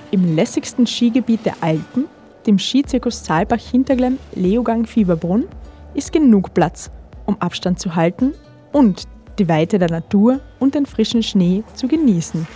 Im 0.09 0.35
lässigsten 0.35 0.87
Skigebiet 0.87 1.45
der 1.45 1.57
Alpen, 1.61 2.05
dem 2.47 2.57
Skizirkus 2.57 3.23
Saalbach-Hinterglemm 3.23 4.17
Leogang 4.33 4.87
Fieberbrunn, 4.87 5.47
ist 5.93 6.11
genug 6.11 6.55
Platz, 6.55 6.89
um 7.27 7.39
Abstand 7.39 7.79
zu 7.79 7.95
halten 7.95 8.33
und 8.73 9.03
die 9.37 9.47
Weite 9.47 9.77
der 9.77 9.91
Natur 9.91 10.39
und 10.57 10.73
den 10.73 10.87
frischen 10.87 11.21
Schnee 11.21 11.63
zu 11.75 11.87
genießen. 11.87 12.47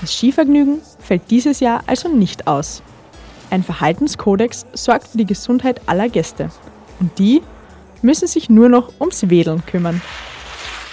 Das 0.00 0.14
Skivergnügen 0.14 0.80
fällt 1.00 1.28
dieses 1.28 1.58
Jahr 1.58 1.82
also 1.88 2.08
nicht 2.08 2.46
aus. 2.46 2.84
Ein 3.52 3.62
Verhaltenskodex 3.62 4.64
sorgt 4.72 5.08
für 5.08 5.18
die 5.18 5.26
Gesundheit 5.26 5.82
aller 5.84 6.08
Gäste. 6.08 6.48
Und 7.00 7.18
die 7.18 7.42
müssen 8.00 8.26
sich 8.26 8.48
nur 8.48 8.70
noch 8.70 8.98
ums 8.98 9.28
Wedeln 9.28 9.66
kümmern. 9.66 10.00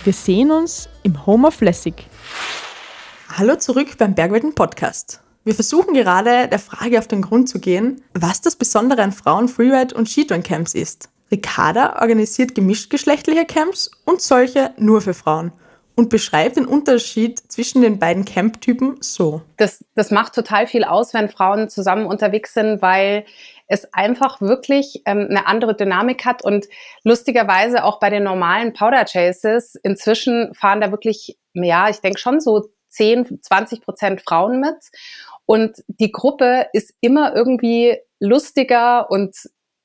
Wir 0.04 0.12
sehen 0.12 0.52
uns 0.52 0.90
im 1.04 1.26
Home 1.26 1.48
of 1.48 1.62
Lessig. 1.62 2.06
Hallo 3.30 3.56
zurück 3.56 3.98
beim 3.98 4.14
Bergwelten 4.14 4.56
Podcast. 4.56 5.22
Wir 5.46 5.56
versuchen 5.56 5.94
gerade 5.94 6.50
der 6.50 6.60
Frage 6.60 7.00
auf 7.00 7.08
den 7.08 7.22
Grund 7.22 7.48
zu 7.48 7.62
gehen, 7.62 8.02
was 8.14 8.42
das 8.42 8.58
Besondere 8.58 9.04
an 9.04 9.14
Frauen-Freeride- 9.14 9.96
und 9.96 10.10
Skitouren-Camps 10.10 10.74
ist. 10.74 11.08
Ricarda 11.32 12.02
organisiert 12.02 12.56
gemischtgeschlechtliche 12.56 13.46
Camps 13.46 13.90
und 14.04 14.20
solche 14.20 14.72
nur 14.78 15.00
für 15.00 15.14
Frauen 15.14 15.54
und 16.00 16.08
beschreibt 16.08 16.56
den 16.56 16.66
Unterschied 16.66 17.40
zwischen 17.52 17.82
den 17.82 18.00
beiden 18.00 18.24
Camptypen 18.24 19.02
so. 19.02 19.42
Das, 19.58 19.84
das 19.96 20.12
macht 20.12 20.34
total 20.34 20.66
viel 20.66 20.86
aus, 20.86 21.14
wenn 21.14 21.28
Frauen 21.28 21.68
zusammen 21.68 22.06
unterwegs 22.06 22.54
sind, 22.54 22.82
weil 22.82 23.26
es 23.68 23.94
einfach 23.94 24.40
wirklich 24.40 25.02
ähm, 25.06 25.28
eine 25.30 25.46
andere 25.46 25.76
Dynamik 25.76 26.24
hat 26.24 26.42
und 26.42 26.68
lustigerweise 27.04 27.84
auch 27.84 28.00
bei 28.00 28.10
den 28.10 28.24
normalen 28.24 28.72
Powder 28.72 29.04
Chases 29.04 29.76
inzwischen 29.76 30.54
fahren 30.54 30.80
da 30.80 30.90
wirklich, 30.90 31.38
ja, 31.54 31.90
ich 31.90 32.00
denke 32.00 32.18
schon 32.18 32.40
so 32.40 32.70
10, 32.88 33.42
20 33.42 33.82
Prozent 33.82 34.22
Frauen 34.22 34.62
mit 34.62 34.78
und 35.46 35.84
die 35.88 36.14
Gruppe 36.14 36.68
ist 36.72 36.94
immer 37.02 37.36
irgendwie 37.36 37.98
lustiger 38.22 39.12
und 39.12 39.36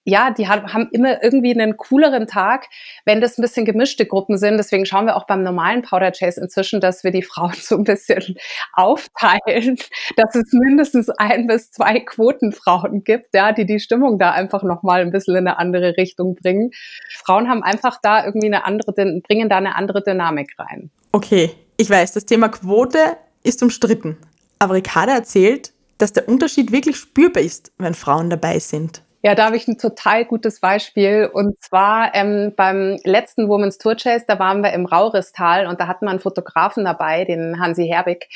ja, 0.05 0.31
die 0.31 0.49
haben 0.49 0.89
immer 0.93 1.23
irgendwie 1.23 1.53
einen 1.53 1.77
cooleren 1.77 2.27
Tag, 2.27 2.67
wenn 3.07 3.21
das 3.23 3.39
ein 3.39 3.43
bisschen 3.43 3.65
gemischte 3.65 4.05
Gruppen 4.05 4.37
sind. 4.37 4.59
Deswegen 4.59 4.85
schauen 4.85 5.07
wir 5.07 5.17
auch 5.17 5.27
beim 5.27 5.43
normalen 5.43 5.83
Powder 5.83 6.13
Chase 6.13 6.41
inzwischen, 6.41 6.81
dass 6.81 7.05
wir 7.05 7.11
die 7.11 7.23
Frauen 7.23 7.55
so 7.59 7.77
ein 7.77 7.85
bisschen 7.85 8.37
aufteilen, 8.75 9.79
dass 10.17 10.35
es 10.35 10.53
mindestens 10.53 11.09
ein 11.09 11.47
bis 11.47 11.71
zwei 11.71 12.01
Quotenfrauen 12.01 13.03
gibt, 13.05 13.35
ja, 13.35 13.53
die 13.53 13.65
die 13.65 13.81
Stimmung 13.81 14.19
da 14.19 14.33
einfach 14.33 14.63
nochmal 14.63 15.01
ein 15.01 15.11
bisschen 15.11 15.37
in 15.37 15.49
eine 15.49 15.59
andere 15.59 15.97
Richtung 15.97 16.35
bringen. 16.35 16.71
Frauen 17.25 17.49
haben 17.49 17.63
einfach 17.63 17.99
da 18.03 18.25
irgendwie 18.25 18.47
eine 18.47 18.67
andere, 18.67 18.93
bringen 18.93 19.49
da 19.49 19.57
eine 19.57 19.77
andere 19.77 20.03
Dynamik 20.03 20.55
rein. 20.59 20.91
Okay, 21.13 21.51
ich 21.77 21.89
weiß, 21.89 22.13
das 22.13 22.27
Thema 22.27 22.49
Quote 22.49 22.99
ist 23.43 23.63
umstritten. 23.63 24.19
Aber 24.59 24.75
Ricarda 24.75 25.15
erzählt, 25.15 25.73
dass 25.99 26.13
der 26.13 26.29
Unterschied 26.29 26.73
wirklich 26.73 26.97
spürbar 26.97 27.43
ist, 27.43 27.73
wenn 27.79 27.95
Frauen 27.95 28.31
dabei 28.31 28.59
sind. 28.59 29.04
Ja, 29.25 29.35
da 29.35 29.47
habe 29.47 29.57
ich 29.57 29.67
ein 29.67 29.79
total 29.79 30.27
gutes 30.27 30.61
Beispiel. 30.61 31.31
Und 31.33 31.59
zwar 31.63 32.15
ähm, 32.15 32.53
beim 32.55 32.99
letzten 33.05 33.49
Women's 33.49 33.79
Tour 33.79 33.97
Chase, 33.97 34.27
da 34.29 34.39
waren 34.39 34.63
wir 34.63 34.75
im 34.75 34.85
Rauristal 34.85 35.67
und 35.67 35.81
da 35.81 35.87
hatten 35.87 36.05
wir 36.05 36.11
einen 36.11 36.21
Fotografen 36.21 36.85
dabei, 36.85 37.25
den 37.25 37.59
Hansi 37.59 37.87
Herbig. 37.87 38.29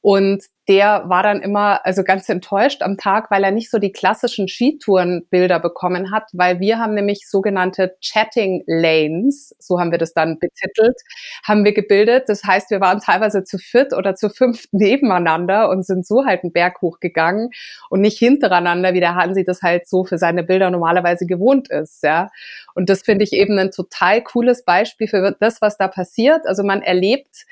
Und 0.00 0.44
der 0.68 1.04
war 1.06 1.22
dann 1.22 1.40
immer 1.40 1.84
also 1.86 2.04
ganz 2.04 2.28
enttäuscht 2.28 2.82
am 2.82 2.98
Tag, 2.98 3.30
weil 3.30 3.42
er 3.42 3.50
nicht 3.50 3.70
so 3.70 3.78
die 3.78 3.90
klassischen 3.90 4.48
Skitourenbilder 4.48 5.60
bekommen 5.60 6.10
hat, 6.12 6.24
weil 6.34 6.60
wir 6.60 6.78
haben 6.78 6.92
nämlich 6.94 7.26
sogenannte 7.26 7.96
Chatting 8.02 8.64
Lanes, 8.66 9.56
so 9.58 9.80
haben 9.80 9.90
wir 9.92 9.98
das 9.98 10.12
dann 10.12 10.38
betitelt, 10.38 11.00
haben 11.42 11.64
wir 11.64 11.72
gebildet. 11.72 12.24
Das 12.28 12.44
heißt, 12.44 12.70
wir 12.70 12.82
waren 12.82 13.00
teilweise 13.00 13.44
zu 13.44 13.56
viert 13.56 13.94
oder 13.94 14.14
zu 14.14 14.28
fünft 14.28 14.68
nebeneinander 14.72 15.70
und 15.70 15.86
sind 15.86 16.06
so 16.06 16.26
halt 16.26 16.44
einen 16.44 16.52
Berg 16.52 16.82
hochgegangen 16.82 17.48
und 17.88 18.02
nicht 18.02 18.18
hintereinander, 18.18 18.92
wie 18.92 19.00
der 19.00 19.14
Hansi 19.14 19.44
das 19.44 19.62
halt 19.62 19.88
so 19.88 20.04
für 20.04 20.18
seine 20.18 20.42
Bilder 20.44 20.70
normalerweise 20.70 21.24
gewohnt 21.24 21.70
ist, 21.70 22.02
ja. 22.02 22.28
Und 22.74 22.90
das 22.90 23.02
finde 23.02 23.24
ich 23.24 23.32
eben 23.32 23.58
ein 23.58 23.70
total 23.70 24.22
cooles 24.22 24.64
Beispiel 24.64 25.08
für 25.08 25.34
das, 25.40 25.62
was 25.62 25.78
da 25.78 25.88
passiert. 25.88 26.46
Also 26.46 26.62
man 26.62 26.82
erlebt 26.82 27.46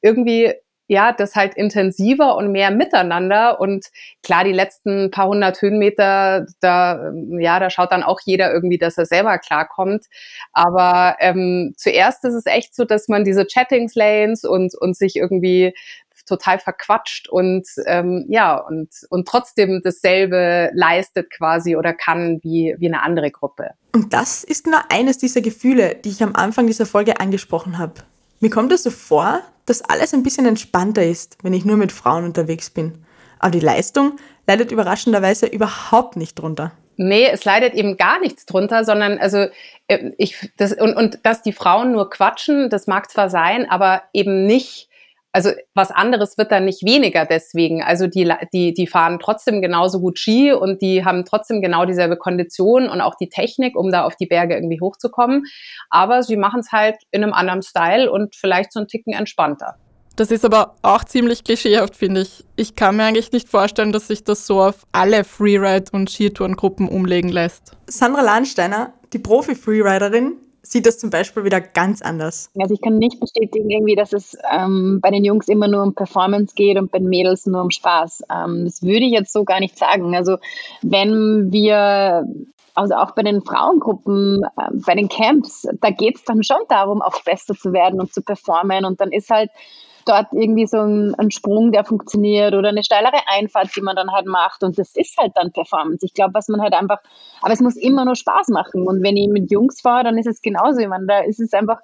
irgendwie 0.00 0.54
ja, 0.88 1.12
das 1.12 1.34
halt 1.34 1.54
intensiver 1.54 2.36
und 2.36 2.52
mehr 2.52 2.70
miteinander. 2.70 3.60
Und 3.60 3.86
klar, 4.22 4.44
die 4.44 4.52
letzten 4.52 5.10
paar 5.10 5.28
hundert 5.28 5.60
Höhenmeter, 5.62 6.46
da, 6.60 7.12
ja, 7.38 7.60
da 7.60 7.70
schaut 7.70 7.92
dann 7.92 8.02
auch 8.02 8.20
jeder 8.24 8.52
irgendwie, 8.52 8.78
dass 8.78 8.98
er 8.98 9.06
selber 9.06 9.38
klarkommt. 9.38 10.06
Aber 10.52 11.16
ähm, 11.20 11.74
zuerst 11.76 12.24
ist 12.24 12.34
es 12.34 12.46
echt 12.46 12.74
so, 12.74 12.84
dass 12.84 13.08
man 13.08 13.24
diese 13.24 13.46
Chattings-Lanes 13.46 14.44
und, 14.44 14.74
und 14.78 14.96
sich 14.96 15.16
irgendwie 15.16 15.74
total 16.26 16.58
verquatscht 16.58 17.28
und 17.28 17.66
ähm, 17.86 18.26
ja 18.28 18.56
und 18.56 18.90
und 19.10 19.26
trotzdem 19.26 19.80
dasselbe 19.82 20.70
leistet 20.72 21.30
quasi 21.30 21.74
oder 21.74 21.92
kann 21.94 22.38
wie 22.42 22.76
wie 22.78 22.86
eine 22.86 23.02
andere 23.02 23.32
Gruppe. 23.32 23.70
Und 23.92 24.12
das 24.12 24.44
ist 24.44 24.66
nur 24.66 24.80
eines 24.90 25.18
dieser 25.18 25.40
Gefühle, 25.40 25.96
die 25.96 26.10
ich 26.10 26.22
am 26.22 26.36
Anfang 26.36 26.68
dieser 26.68 26.86
Folge 26.86 27.18
angesprochen 27.18 27.78
habe. 27.78 27.94
Mir 28.40 28.50
kommt 28.50 28.72
es 28.72 28.82
so 28.84 28.90
vor, 28.90 29.40
dass 29.66 29.82
alles 29.82 30.14
ein 30.14 30.22
bisschen 30.22 30.46
entspannter 30.46 31.04
ist, 31.04 31.38
wenn 31.42 31.52
ich 31.52 31.64
nur 31.64 31.76
mit 31.76 31.92
Frauen 31.92 32.24
unterwegs 32.24 32.70
bin. 32.70 33.04
Aber 33.38 33.50
die 33.50 33.60
Leistung 33.60 34.16
leidet 34.46 34.72
überraschenderweise 34.72 35.46
überhaupt 35.46 36.16
nicht 36.16 36.36
drunter. 36.36 36.72
Nee, 36.96 37.26
es 37.26 37.44
leidet 37.44 37.74
eben 37.74 37.96
gar 37.96 38.20
nichts 38.20 38.46
drunter, 38.46 38.84
sondern 38.84 39.18
also 39.18 39.46
äh, 39.88 40.12
ich 40.18 40.52
das 40.56 40.72
und, 40.72 40.94
und 40.94 41.20
dass 41.22 41.42
die 41.42 41.52
Frauen 41.52 41.92
nur 41.92 42.10
quatschen, 42.10 42.70
das 42.70 42.86
mag 42.86 43.10
zwar 43.10 43.30
sein, 43.30 43.68
aber 43.68 44.02
eben 44.12 44.46
nicht 44.46 44.88
also 45.32 45.50
was 45.74 45.90
anderes 45.90 46.36
wird 46.36 46.52
dann 46.52 46.66
nicht 46.66 46.84
weniger 46.84 47.24
deswegen. 47.24 47.82
Also 47.82 48.06
die, 48.06 48.30
die, 48.52 48.74
die 48.74 48.86
fahren 48.86 49.18
trotzdem 49.20 49.62
genauso 49.62 50.00
gut 50.00 50.18
Ski 50.18 50.52
und 50.52 50.82
die 50.82 51.04
haben 51.04 51.24
trotzdem 51.24 51.62
genau 51.62 51.86
dieselbe 51.86 52.16
Kondition 52.16 52.88
und 52.88 53.00
auch 53.00 53.14
die 53.14 53.28
Technik, 53.28 53.76
um 53.76 53.90
da 53.90 54.04
auf 54.04 54.16
die 54.16 54.26
Berge 54.26 54.54
irgendwie 54.54 54.80
hochzukommen. 54.80 55.44
Aber 55.88 56.22
sie 56.22 56.36
machen 56.36 56.60
es 56.60 56.70
halt 56.70 56.96
in 57.10 57.22
einem 57.22 57.32
anderen 57.32 57.62
Style 57.62 58.10
und 58.10 58.36
vielleicht 58.36 58.72
so 58.72 58.80
einen 58.80 58.88
Ticken 58.88 59.14
entspannter. 59.14 59.76
Das 60.16 60.30
ist 60.30 60.44
aber 60.44 60.74
auch 60.82 61.04
ziemlich 61.04 61.42
klischeehaft, 61.42 61.96
finde 61.96 62.20
ich. 62.20 62.44
Ich 62.56 62.74
kann 62.74 62.96
mir 62.96 63.04
eigentlich 63.04 63.32
nicht 63.32 63.48
vorstellen, 63.48 63.92
dass 63.92 64.08
sich 64.08 64.24
das 64.24 64.46
so 64.46 64.60
auf 64.60 64.86
alle 64.92 65.24
Freeride- 65.24 65.90
und 65.92 66.10
Skitourengruppen 66.10 66.86
umlegen 66.86 67.30
lässt. 67.30 67.72
Sandra 67.86 68.20
Lahnsteiner, 68.20 68.92
die 69.14 69.18
Profi-Freeriderin, 69.18 70.36
sieht 70.62 70.86
das 70.86 70.98
zum 70.98 71.10
Beispiel 71.10 71.44
wieder 71.44 71.60
ganz 71.60 72.02
anders. 72.02 72.50
Also 72.58 72.74
ich 72.74 72.80
kann 72.80 72.98
nicht 72.98 73.20
bestätigen 73.20 73.68
irgendwie, 73.68 73.96
dass 73.96 74.12
es 74.12 74.36
ähm, 74.50 75.00
bei 75.02 75.10
den 75.10 75.24
Jungs 75.24 75.48
immer 75.48 75.68
nur 75.68 75.82
um 75.82 75.94
Performance 75.94 76.54
geht 76.54 76.78
und 76.78 76.90
bei 76.90 76.98
den 76.98 77.08
Mädels 77.08 77.46
nur 77.46 77.62
um 77.62 77.70
Spaß. 77.70 78.22
Ähm, 78.30 78.64
das 78.64 78.82
würde 78.82 79.04
ich 79.04 79.12
jetzt 79.12 79.32
so 79.32 79.44
gar 79.44 79.60
nicht 79.60 79.76
sagen. 79.76 80.14
Also 80.14 80.38
wenn 80.82 81.52
wir 81.52 82.26
also 82.74 82.94
auch 82.94 83.10
bei 83.12 83.22
den 83.22 83.42
Frauengruppen, 83.42 84.44
äh, 84.44 84.70
bei 84.86 84.94
den 84.94 85.08
Camps, 85.08 85.66
da 85.80 85.90
geht 85.90 86.16
es 86.16 86.24
dann 86.24 86.42
schon 86.42 86.62
darum, 86.68 87.02
auch 87.02 87.22
besser 87.22 87.54
zu 87.54 87.72
werden 87.72 88.00
und 88.00 88.14
zu 88.14 88.22
performen. 88.22 88.84
Und 88.84 89.00
dann 89.00 89.12
ist 89.12 89.30
halt 89.30 89.50
dort 90.06 90.28
irgendwie 90.32 90.66
so 90.66 90.78
ein, 90.78 91.14
ein, 91.16 91.30
Sprung, 91.30 91.72
der 91.72 91.84
funktioniert 91.84 92.54
oder 92.54 92.70
eine 92.70 92.82
steilere 92.82 93.26
Einfahrt, 93.26 93.74
die 93.76 93.80
man 93.80 93.96
dann 93.96 94.12
halt 94.12 94.26
macht. 94.26 94.62
Und 94.62 94.78
das 94.78 94.94
ist 94.96 95.16
halt 95.18 95.32
dann 95.34 95.52
Performance. 95.52 96.04
Ich 96.04 96.14
glaube, 96.14 96.34
was 96.34 96.48
man 96.48 96.60
halt 96.60 96.74
einfach, 96.74 96.98
aber 97.40 97.52
es 97.52 97.60
muss 97.60 97.76
immer 97.76 98.04
nur 98.04 98.16
Spaß 98.16 98.48
machen. 98.48 98.86
Und 98.86 99.02
wenn 99.02 99.16
ich 99.16 99.28
mit 99.28 99.50
Jungs 99.50 99.80
fahre, 99.80 100.04
dann 100.04 100.18
ist 100.18 100.26
es 100.26 100.42
genauso. 100.42 100.80
Ich 100.80 100.88
meine, 100.88 101.06
da 101.06 101.20
ist 101.20 101.40
es 101.40 101.52
einfach, 101.52 101.78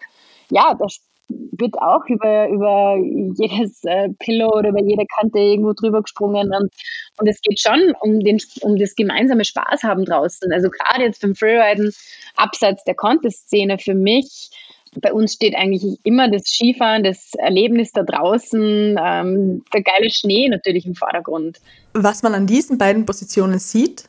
ja, 0.50 0.74
da 0.78 0.86
wird 1.28 1.76
auch 1.78 2.06
über, 2.06 2.48
über 2.48 2.96
jedes 2.96 3.84
äh, 3.84 4.08
Pillow 4.18 4.50
oder 4.56 4.70
über 4.70 4.82
jede 4.82 5.04
Kante 5.06 5.38
irgendwo 5.38 5.72
drüber 5.72 6.02
gesprungen. 6.02 6.54
Und, 6.54 6.72
und 7.18 7.26
es 7.26 7.40
geht 7.40 7.60
schon 7.60 7.92
um, 8.00 8.20
den, 8.20 8.38
um 8.62 8.76
das 8.76 8.94
gemeinsame 8.94 9.44
Spaß 9.44 9.82
haben 9.82 10.04
draußen. 10.04 10.50
Also 10.52 10.68
gerade 10.70 11.04
jetzt 11.04 11.20
beim 11.20 11.34
Freeriden, 11.34 11.92
abseits 12.36 12.84
der 12.84 12.94
Contest-Szene 12.94 13.78
für 13.78 13.94
mich, 13.94 14.50
bei 15.00 15.12
uns 15.12 15.32
steht 15.32 15.54
eigentlich 15.54 15.98
immer 16.04 16.30
das 16.30 16.44
Skifahren, 16.44 17.04
das 17.04 17.32
Erlebnis 17.34 17.92
da 17.92 18.02
draußen, 18.02 18.96
ähm, 19.00 19.64
der 19.72 19.82
geile 19.82 20.10
Schnee 20.10 20.48
natürlich 20.48 20.86
im 20.86 20.94
Vordergrund. 20.94 21.60
Was 21.94 22.22
man 22.22 22.34
an 22.34 22.46
diesen 22.46 22.78
beiden 22.78 23.06
Positionen 23.06 23.58
sieht, 23.58 24.08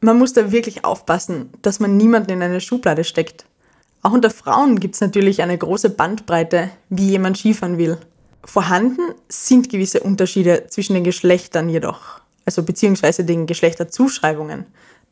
man 0.00 0.18
muss 0.18 0.32
da 0.32 0.52
wirklich 0.52 0.84
aufpassen, 0.84 1.50
dass 1.62 1.80
man 1.80 1.96
niemanden 1.96 2.30
in 2.32 2.42
eine 2.42 2.60
Schublade 2.60 3.04
steckt. 3.04 3.46
Auch 4.02 4.12
unter 4.12 4.30
Frauen 4.30 4.78
gibt 4.78 4.94
es 4.94 5.00
natürlich 5.00 5.42
eine 5.42 5.58
große 5.58 5.90
Bandbreite, 5.90 6.70
wie 6.90 7.08
jemand 7.10 7.38
Skifahren 7.38 7.78
will. 7.78 7.98
Vorhanden 8.44 9.00
sind 9.28 9.68
gewisse 9.68 10.00
Unterschiede 10.00 10.66
zwischen 10.68 10.94
den 10.94 11.02
Geschlechtern 11.02 11.68
jedoch, 11.68 12.20
also 12.44 12.62
beziehungsweise 12.62 13.24
den 13.24 13.46
Geschlechterzuschreibungen. 13.46 14.66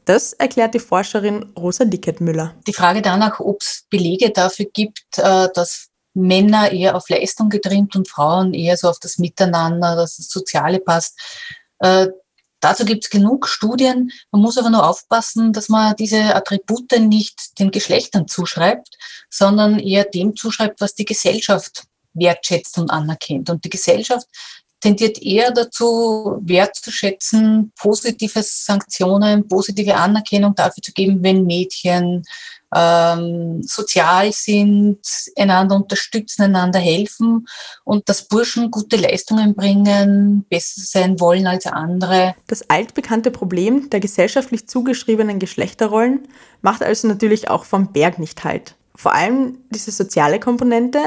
Das 0.05 0.35
erklärt 0.35 0.75
die 0.75 0.81
Forscherin 0.81 1.53
Rosa 1.57 1.85
Dickert-Müller. 1.85 2.55
Die 2.67 2.73
Frage 2.73 3.01
danach, 3.01 3.41
ob 3.41 3.63
es 3.63 3.87
Belege 3.89 4.31
dafür 4.31 4.67
gibt, 4.73 5.05
äh, 5.17 5.49
dass 5.55 5.89
Männer 6.15 6.71
eher 6.71 6.95
auf 6.95 7.09
Leistung 7.09 7.49
getrimmt 7.49 7.97
und 7.97 8.09
Frauen 8.09 8.55
eher 8.55 8.77
so 8.77 8.89
auf 8.89 8.99
das 9.01 9.19
Miteinander, 9.19 9.97
dass 9.97 10.17
das 10.17 10.29
Soziale 10.29 10.79
passt. 10.79 11.19
Äh, 11.81 12.09
dazu 12.61 12.85
gibt 12.85 13.05
es 13.05 13.11
genug 13.11 13.49
Studien. 13.49 14.11
Man 14.31 14.43
muss 14.43 14.59
aber 14.59 14.71
nur 14.71 14.89
aufpassen, 14.89 15.53
dass 15.53 15.69
man 15.69 15.97
diese 15.97 16.35
Attribute 16.35 16.93
nicht 17.01 17.59
den 17.59 17.71
Geschlechtern 17.71 18.29
zuschreibt, 18.29 18.97
sondern 19.31 19.79
eher 19.79 20.05
dem 20.05 20.37
zuschreibt, 20.37 20.81
was 20.81 20.95
die 20.95 21.05
Gesellschaft 21.05 21.85
wertschätzt 22.13 22.79
und 22.79 22.91
anerkennt. 22.91 23.51
Und 23.51 23.65
die 23.65 23.71
Gesellschaft 23.71 24.29
tendiert 24.85 25.23
eher 25.23 25.51
dazu, 25.51 26.37
wertzuschätzen, 26.43 27.73
positive 27.75 28.43
Sanktionen, 28.43 29.49
positive 29.49 29.95
Anerkennung 29.95 30.55
dafür 30.55 30.83
zu 30.83 30.93
geben, 30.93 31.23
wenn 31.23 31.47
Mädchen 31.47 32.23
ähm, 32.75 33.63
sozial 33.63 34.31
sind, 34.33 34.99
einander 35.39 35.77
unterstützen, 35.77 36.43
einander 36.43 36.81
helfen 36.81 37.49
und 37.85 38.11
dass 38.11 38.29
Burschen 38.29 38.71
gute 38.71 38.97
Leistungen 38.97 39.55
bringen, 39.55 40.45
besser 40.51 40.83
sein 40.85 41.19
wollen 41.19 41.47
als 41.47 41.65
andere. 41.67 42.35
Das 42.47 42.69
altbekannte 42.69 43.31
Problem 43.31 43.89
der 43.89 44.01
gesellschaftlich 44.01 44.69
zugeschriebenen 44.69 45.39
Geschlechterrollen 45.39 46.29
macht 46.61 46.83
also 46.83 47.09
natürlich 47.09 47.49
auch 47.49 47.65
vom 47.65 47.91
Berg 47.95 48.19
nicht 48.19 48.45
halt. 48.45 48.75
Vor 48.95 49.15
allem 49.15 49.57
diese 49.71 49.93
soziale 49.93 50.39
Komponente, 50.41 50.99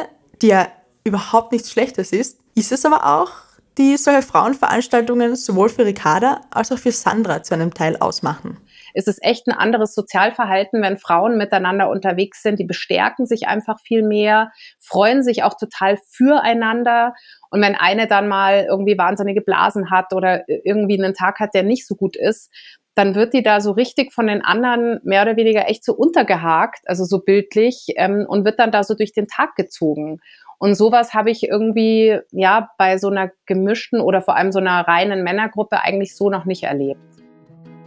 die 0.42 0.48
ja 0.48 0.68
überhaupt 1.04 1.52
nichts 1.52 1.70
Schlechtes 1.72 2.12
ist, 2.12 2.40
ist 2.56 2.72
es 2.72 2.84
aber 2.84 3.06
auch, 3.06 3.47
die 3.78 3.98
solche 3.98 4.22
Frauenveranstaltungen 4.22 5.36
sowohl 5.36 5.70
für 5.70 5.86
Ricarda 5.86 6.42
als 6.52 6.72
auch 6.72 6.78
für 6.78 6.92
Sandra 6.92 7.44
zu 7.44 7.54
einem 7.54 7.74
Teil 7.74 7.98
ausmachen. 7.98 8.58
Es 8.94 9.06
ist 9.06 9.24
echt 9.24 9.48
ein 9.48 9.54
anderes 9.54 9.94
Sozialverhalten, 9.94 10.82
wenn 10.82 10.98
Frauen 10.98 11.38
miteinander 11.38 11.90
unterwegs 11.90 12.42
sind. 12.42 12.58
Die 12.58 12.64
bestärken 12.64 13.28
sich 13.28 13.48
einfach 13.48 13.80
viel 13.80 14.02
mehr, 14.02 14.52
freuen 14.80 15.22
sich 15.22 15.44
auch 15.44 15.54
total 15.56 16.00
füreinander. 16.10 17.14
Und 17.52 17.62
wenn 17.62 17.76
eine 17.76 18.08
dann 18.08 18.28
mal 18.28 18.66
irgendwie 18.68 18.98
wahnsinnige 18.98 19.42
Blasen 19.42 19.92
hat 19.92 20.14
oder 20.14 20.46
irgendwie 20.48 20.98
einen 20.98 21.14
Tag 21.14 21.40
hat, 21.40 21.54
der 21.54 21.64
nicht 21.64 21.86
so 21.86 21.96
gut 21.96 22.16
ist, 22.16 22.52
dann 22.96 23.14
wird 23.14 23.36
die 23.36 23.44
da 23.44 23.62
so 23.62 23.72
richtig 23.72 24.12
von 24.12 24.26
den 24.26 24.44
anderen 24.44 25.00
mehr 25.04 25.22
oder 25.22 25.38
weniger 25.38 25.70
echt 25.70 25.86
so 25.86 25.94
untergehakt, 25.94 26.80
also 26.88 27.06
so 27.06 27.20
bildlich, 27.20 27.86
ähm, 27.96 28.26
und 28.28 28.44
wird 28.44 28.58
dann 28.58 28.72
da 28.72 28.84
so 28.84 28.96
durch 28.96 29.14
den 29.14 29.28
Tag 29.28 29.56
gezogen. 29.56 30.20
Und 30.60 30.76
sowas 30.76 31.14
habe 31.14 31.30
ich 31.30 31.44
irgendwie, 31.44 32.20
ja, 32.32 32.70
bei 32.78 32.98
so 32.98 33.10
einer 33.10 33.32
gemischten 33.46 34.02
oder 34.02 34.22
vor 34.22 34.36
allem 34.36 34.52
so 34.52 34.60
einer 34.60 34.88
reinen 34.88 35.24
Männergruppe 35.24 35.82
eigentlich 35.82 36.16
so 36.16 36.30
noch 36.30 36.46
nicht 36.46 36.64
erlebt. 36.64 37.00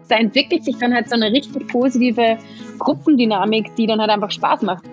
Da 0.09 0.17
entwickelt 0.17 0.65
sich 0.65 0.77
dann 0.79 0.95
halt 0.95 1.09
so 1.09 1.15
eine 1.15 1.33
richtig 1.33 1.69
positive 1.69 2.39
Gruppendynamik, 2.79 3.75
die 3.77 3.87
dann 3.87 4.01
halt 4.01 4.11
einfach 4.11 4.31
Spaß 4.31 4.63
macht. 4.63 4.85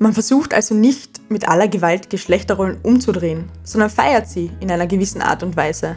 Man 0.00 0.12
versucht 0.12 0.54
also 0.54 0.74
nicht 0.74 1.20
mit 1.28 1.48
aller 1.48 1.66
Gewalt 1.66 2.08
Geschlechterrollen 2.10 2.78
umzudrehen, 2.82 3.50
sondern 3.64 3.90
feiert 3.90 4.28
sie 4.28 4.50
in 4.60 4.70
einer 4.70 4.86
gewissen 4.86 5.22
Art 5.22 5.42
und 5.42 5.56
Weise. 5.56 5.96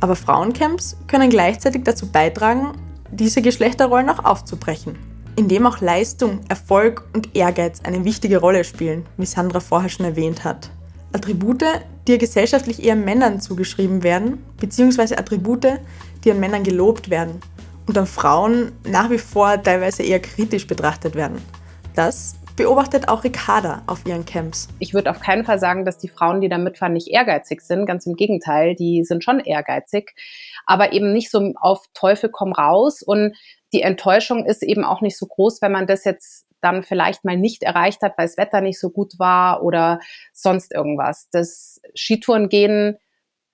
Aber 0.00 0.16
Frauencamps 0.16 0.96
können 1.06 1.28
gleichzeitig 1.28 1.82
dazu 1.84 2.10
beitragen, 2.10 2.72
diese 3.10 3.42
Geschlechterrollen 3.42 4.08
auch 4.08 4.24
aufzubrechen 4.24 5.09
in 5.40 5.48
dem 5.48 5.66
auch 5.66 5.80
Leistung, 5.80 6.40
Erfolg 6.50 7.08
und 7.14 7.34
Ehrgeiz 7.34 7.80
eine 7.82 8.04
wichtige 8.04 8.36
Rolle 8.36 8.62
spielen, 8.62 9.06
wie 9.16 9.24
Sandra 9.24 9.60
vorher 9.60 9.88
schon 9.88 10.04
erwähnt 10.04 10.44
hat. 10.44 10.68
Attribute, 11.14 11.64
die 12.06 12.18
gesellschaftlich 12.18 12.84
eher 12.84 12.94
Männern 12.94 13.40
zugeschrieben 13.40 14.02
werden, 14.02 14.44
beziehungsweise 14.58 15.16
Attribute, 15.16 15.80
die 16.22 16.30
an 16.30 16.40
Männern 16.40 16.62
gelobt 16.62 17.08
werden 17.08 17.40
und 17.86 17.96
an 17.96 18.04
Frauen 18.04 18.72
nach 18.86 19.08
wie 19.08 19.16
vor 19.16 19.62
teilweise 19.62 20.02
eher 20.02 20.20
kritisch 20.20 20.66
betrachtet 20.66 21.14
werden. 21.14 21.40
Das 21.94 22.34
beobachtet 22.56 23.08
auch 23.08 23.24
Ricarda 23.24 23.82
auf 23.86 24.04
ihren 24.04 24.26
Camps. 24.26 24.68
Ich 24.78 24.92
würde 24.92 25.10
auf 25.10 25.20
keinen 25.20 25.46
Fall 25.46 25.58
sagen, 25.58 25.86
dass 25.86 25.96
die 25.96 26.08
Frauen, 26.08 26.42
die 26.42 26.50
da 26.50 26.58
mitfahren, 26.58 26.92
nicht 26.92 27.08
ehrgeizig 27.08 27.62
sind. 27.62 27.86
Ganz 27.86 28.04
im 28.04 28.14
Gegenteil, 28.14 28.74
die 28.74 29.04
sind 29.04 29.24
schon 29.24 29.40
ehrgeizig, 29.40 30.14
aber 30.66 30.92
eben 30.92 31.14
nicht 31.14 31.30
so 31.30 31.54
auf 31.58 31.86
Teufel 31.94 32.28
komm 32.30 32.52
raus. 32.52 33.00
Und 33.00 33.34
die 33.72 33.82
Enttäuschung 33.82 34.44
ist 34.44 34.62
eben 34.62 34.84
auch 34.84 35.00
nicht 35.00 35.16
so 35.16 35.26
groß, 35.26 35.62
wenn 35.62 35.72
man 35.72 35.86
das 35.86 36.04
jetzt 36.04 36.46
dann 36.60 36.82
vielleicht 36.82 37.24
mal 37.24 37.36
nicht 37.36 37.62
erreicht 37.62 38.02
hat, 38.02 38.18
weil 38.18 38.26
das 38.26 38.36
Wetter 38.36 38.60
nicht 38.60 38.78
so 38.78 38.90
gut 38.90 39.18
war 39.18 39.62
oder 39.62 40.00
sonst 40.32 40.72
irgendwas. 40.72 41.28
Das 41.32 41.80
Skitourengehen 41.94 42.98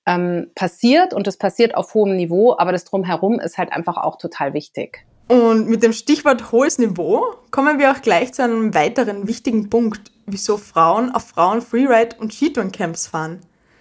ähm, 0.07 0.51
passiert 0.55 1.15
und 1.15 1.27
das 1.27 1.37
passiert 1.37 1.75
auf 1.75 1.95
hohem 1.95 2.17
Niveau, 2.17 2.57
aber 2.59 2.73
das 2.73 2.85
drumherum 2.85 3.41
ist 3.41 3.59
halt 3.59 3.73
einfach 3.73 3.97
auch 3.97 4.19
total 4.19 4.55
wichtig. 4.55 5.05
Und 5.29 5.69
mit 5.69 5.83
dem 5.83 5.93
Stichwort 5.93 6.53
hohes 6.53 6.79
Niveau 6.79 7.25
kommen 7.51 7.81
wir 7.81 7.91
auch 7.91 8.01
gleich 8.01 8.33
zu 8.33 8.45
einem 8.45 8.75
weiteren 8.75 9.27
wichtigen 9.27 9.69
Punkt, 9.71 10.13
wieso 10.27 10.57
Frauen 10.57 11.11
auf 11.11 11.29
Frauen 11.29 11.61
Freeride 11.61 12.17
und 12.21 12.33
Skitourencamps 12.33 13.09
fahren. 13.09 13.41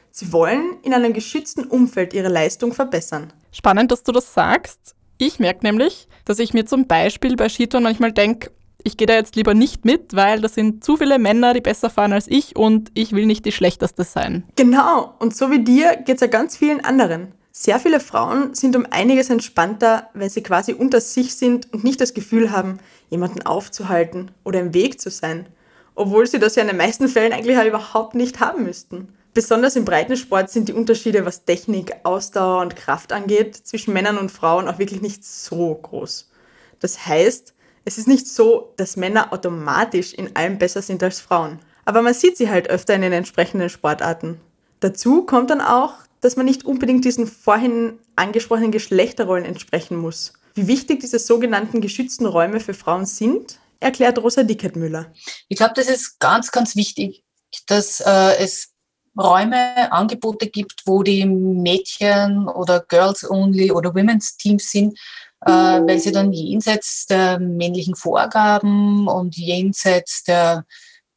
Sie 0.09 0.31
wollen 0.31 0.77
in 0.81 0.93
einem 0.93 1.13
geschützten 1.13 1.65
Umfeld 1.65 2.13
ihre 2.13 2.29
Leistung 2.29 2.73
verbessern. 2.73 3.31
Spannend, 3.51 3.91
dass 3.91 4.03
du 4.03 4.11
das 4.11 4.33
sagst. 4.33 4.95
Ich 5.17 5.39
merke 5.39 5.65
nämlich, 5.65 6.07
dass 6.25 6.39
ich 6.39 6.53
mir 6.53 6.65
zum 6.65 6.87
Beispiel 6.87 7.35
bei 7.35 7.49
Skitouren 7.49 7.83
manchmal 7.83 8.11
denke, 8.11 8.51
ich 8.83 8.97
gehe 8.97 9.07
da 9.07 9.15
jetzt 9.15 9.35
lieber 9.35 9.53
nicht 9.53 9.83
mit, 9.83 10.15
weil 10.15 10.41
da 10.41 10.47
sind 10.47 10.83
zu 10.83 10.95
viele 10.97 11.17
Männer, 11.17 11.53
die 11.53 11.61
besser 11.61 11.89
fahren 11.89 12.13
als 12.13 12.27
ich 12.27 12.55
und 12.55 12.91
ich 12.93 13.13
will 13.13 13.25
nicht 13.25 13.43
die 13.45 13.51
schlechteste 13.51 14.03
sein. 14.03 14.43
Genau, 14.55 15.15
und 15.19 15.35
so 15.35 15.49
wie 15.49 15.63
dir 15.63 15.95
geht 15.95 16.15
es 16.15 16.21
ja 16.21 16.27
ganz 16.27 16.55
vielen 16.55 16.85
anderen. 16.85 17.33
Sehr 17.51 17.79
viele 17.79 17.99
Frauen 17.99 18.53
sind 18.53 18.75
um 18.75 18.85
einiges 18.91 19.29
entspannter, 19.29 20.09
wenn 20.13 20.29
sie 20.29 20.43
quasi 20.43 20.73
unter 20.73 21.01
sich 21.01 21.35
sind 21.35 21.73
und 21.73 21.83
nicht 21.83 21.99
das 21.99 22.13
Gefühl 22.13 22.51
haben, 22.51 22.79
jemanden 23.09 23.41
aufzuhalten 23.43 24.31
oder 24.43 24.59
im 24.59 24.73
Weg 24.73 24.99
zu 24.99 25.09
sein. 25.09 25.47
Obwohl 25.95 26.27
sie 26.27 26.37
das 26.37 26.55
ja 26.55 26.61
in 26.61 26.67
den 26.67 26.77
meisten 26.77 27.07
Fällen 27.07 27.31
eigentlich 27.31 27.55
halt 27.55 27.69
überhaupt 27.69 28.13
nicht 28.13 28.41
haben 28.41 28.63
müssten. 28.63 29.14
Besonders 29.35 29.75
im 29.75 29.83
Breitensport 29.83 30.49
sind 30.49 30.69
die 30.69 30.73
Unterschiede, 30.73 31.25
was 31.25 31.43
Technik, 31.43 31.93
Ausdauer 32.03 32.61
und 32.61 32.77
Kraft 32.77 33.11
angeht, 33.11 33.53
zwischen 33.53 33.93
Männern 33.93 34.17
und 34.17 34.31
Frauen 34.31 34.69
auch 34.69 34.79
wirklich 34.79 35.01
nicht 35.01 35.25
so 35.25 35.75
groß. 35.75 36.31
Das 36.79 37.05
heißt, 37.05 37.53
es 37.83 37.97
ist 37.97 38.07
nicht 38.07 38.29
so, 38.29 38.73
dass 38.77 38.95
Männer 38.95 39.33
automatisch 39.33 40.13
in 40.13 40.33
allem 40.37 40.57
besser 40.57 40.81
sind 40.81 41.03
als 41.03 41.19
Frauen. 41.19 41.59
Aber 41.83 42.01
man 42.01 42.13
sieht 42.13 42.37
sie 42.37 42.49
halt 42.49 42.69
öfter 42.69 42.95
in 42.95 43.01
den 43.01 43.11
entsprechenden 43.11 43.69
Sportarten. 43.69 44.39
Dazu 44.79 45.25
kommt 45.25 45.49
dann 45.49 45.59
auch, 45.59 45.95
dass 46.21 46.37
man 46.37 46.45
nicht 46.45 46.63
unbedingt 46.63 47.03
diesen 47.03 47.27
vorhin 47.27 47.99
angesprochenen 48.15 48.71
Geschlechterrollen 48.71 49.43
entsprechen 49.43 49.97
muss. 49.97 50.31
Wie 50.53 50.67
wichtig 50.67 51.01
diese 51.01 51.19
sogenannten 51.19 51.81
geschützten 51.81 52.25
Räume 52.25 52.61
für 52.61 52.73
Frauen 52.73 53.05
sind, 53.05 53.59
erklärt 53.81 54.17
Rosa 54.17 54.43
Dickertmüller. 54.43 55.11
Ich 55.49 55.57
glaube, 55.57 55.73
das 55.75 55.89
ist 55.89 56.21
ganz, 56.21 56.51
ganz 56.53 56.77
wichtig, 56.77 57.25
dass 57.67 57.99
äh, 57.99 58.37
es 58.37 58.74
Räume, 59.17 59.91
Angebote 59.91 60.47
gibt, 60.47 60.81
wo 60.85 61.03
die 61.03 61.25
Mädchen 61.25 62.47
oder 62.47 62.79
Girls 62.81 63.29
Only 63.29 63.71
oder 63.71 63.93
Women's 63.95 64.37
Teams 64.37 64.71
sind, 64.71 64.97
äh, 65.41 65.51
weil 65.51 65.99
sie 65.99 66.11
dann 66.11 66.33
jenseits 66.33 67.05
der 67.05 67.39
männlichen 67.39 67.95
Vorgaben 67.95 69.07
und 69.07 69.37
jenseits 69.37 70.23
der 70.23 70.65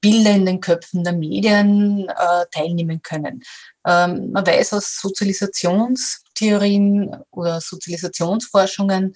Bilder 0.00 0.30
in 0.30 0.46
den 0.46 0.61
Köpfen 0.61 1.02
der 1.02 1.12
Medien 1.12 2.08
äh, 2.08 2.44
teilnehmen 2.52 3.02
können. 3.02 3.42
Ähm, 3.84 4.30
man 4.32 4.46
weiß 4.46 4.74
aus 4.74 5.00
Sozialisationstheorien 5.00 7.16
oder 7.30 7.61
Sozialisationsforschungen, 7.61 9.14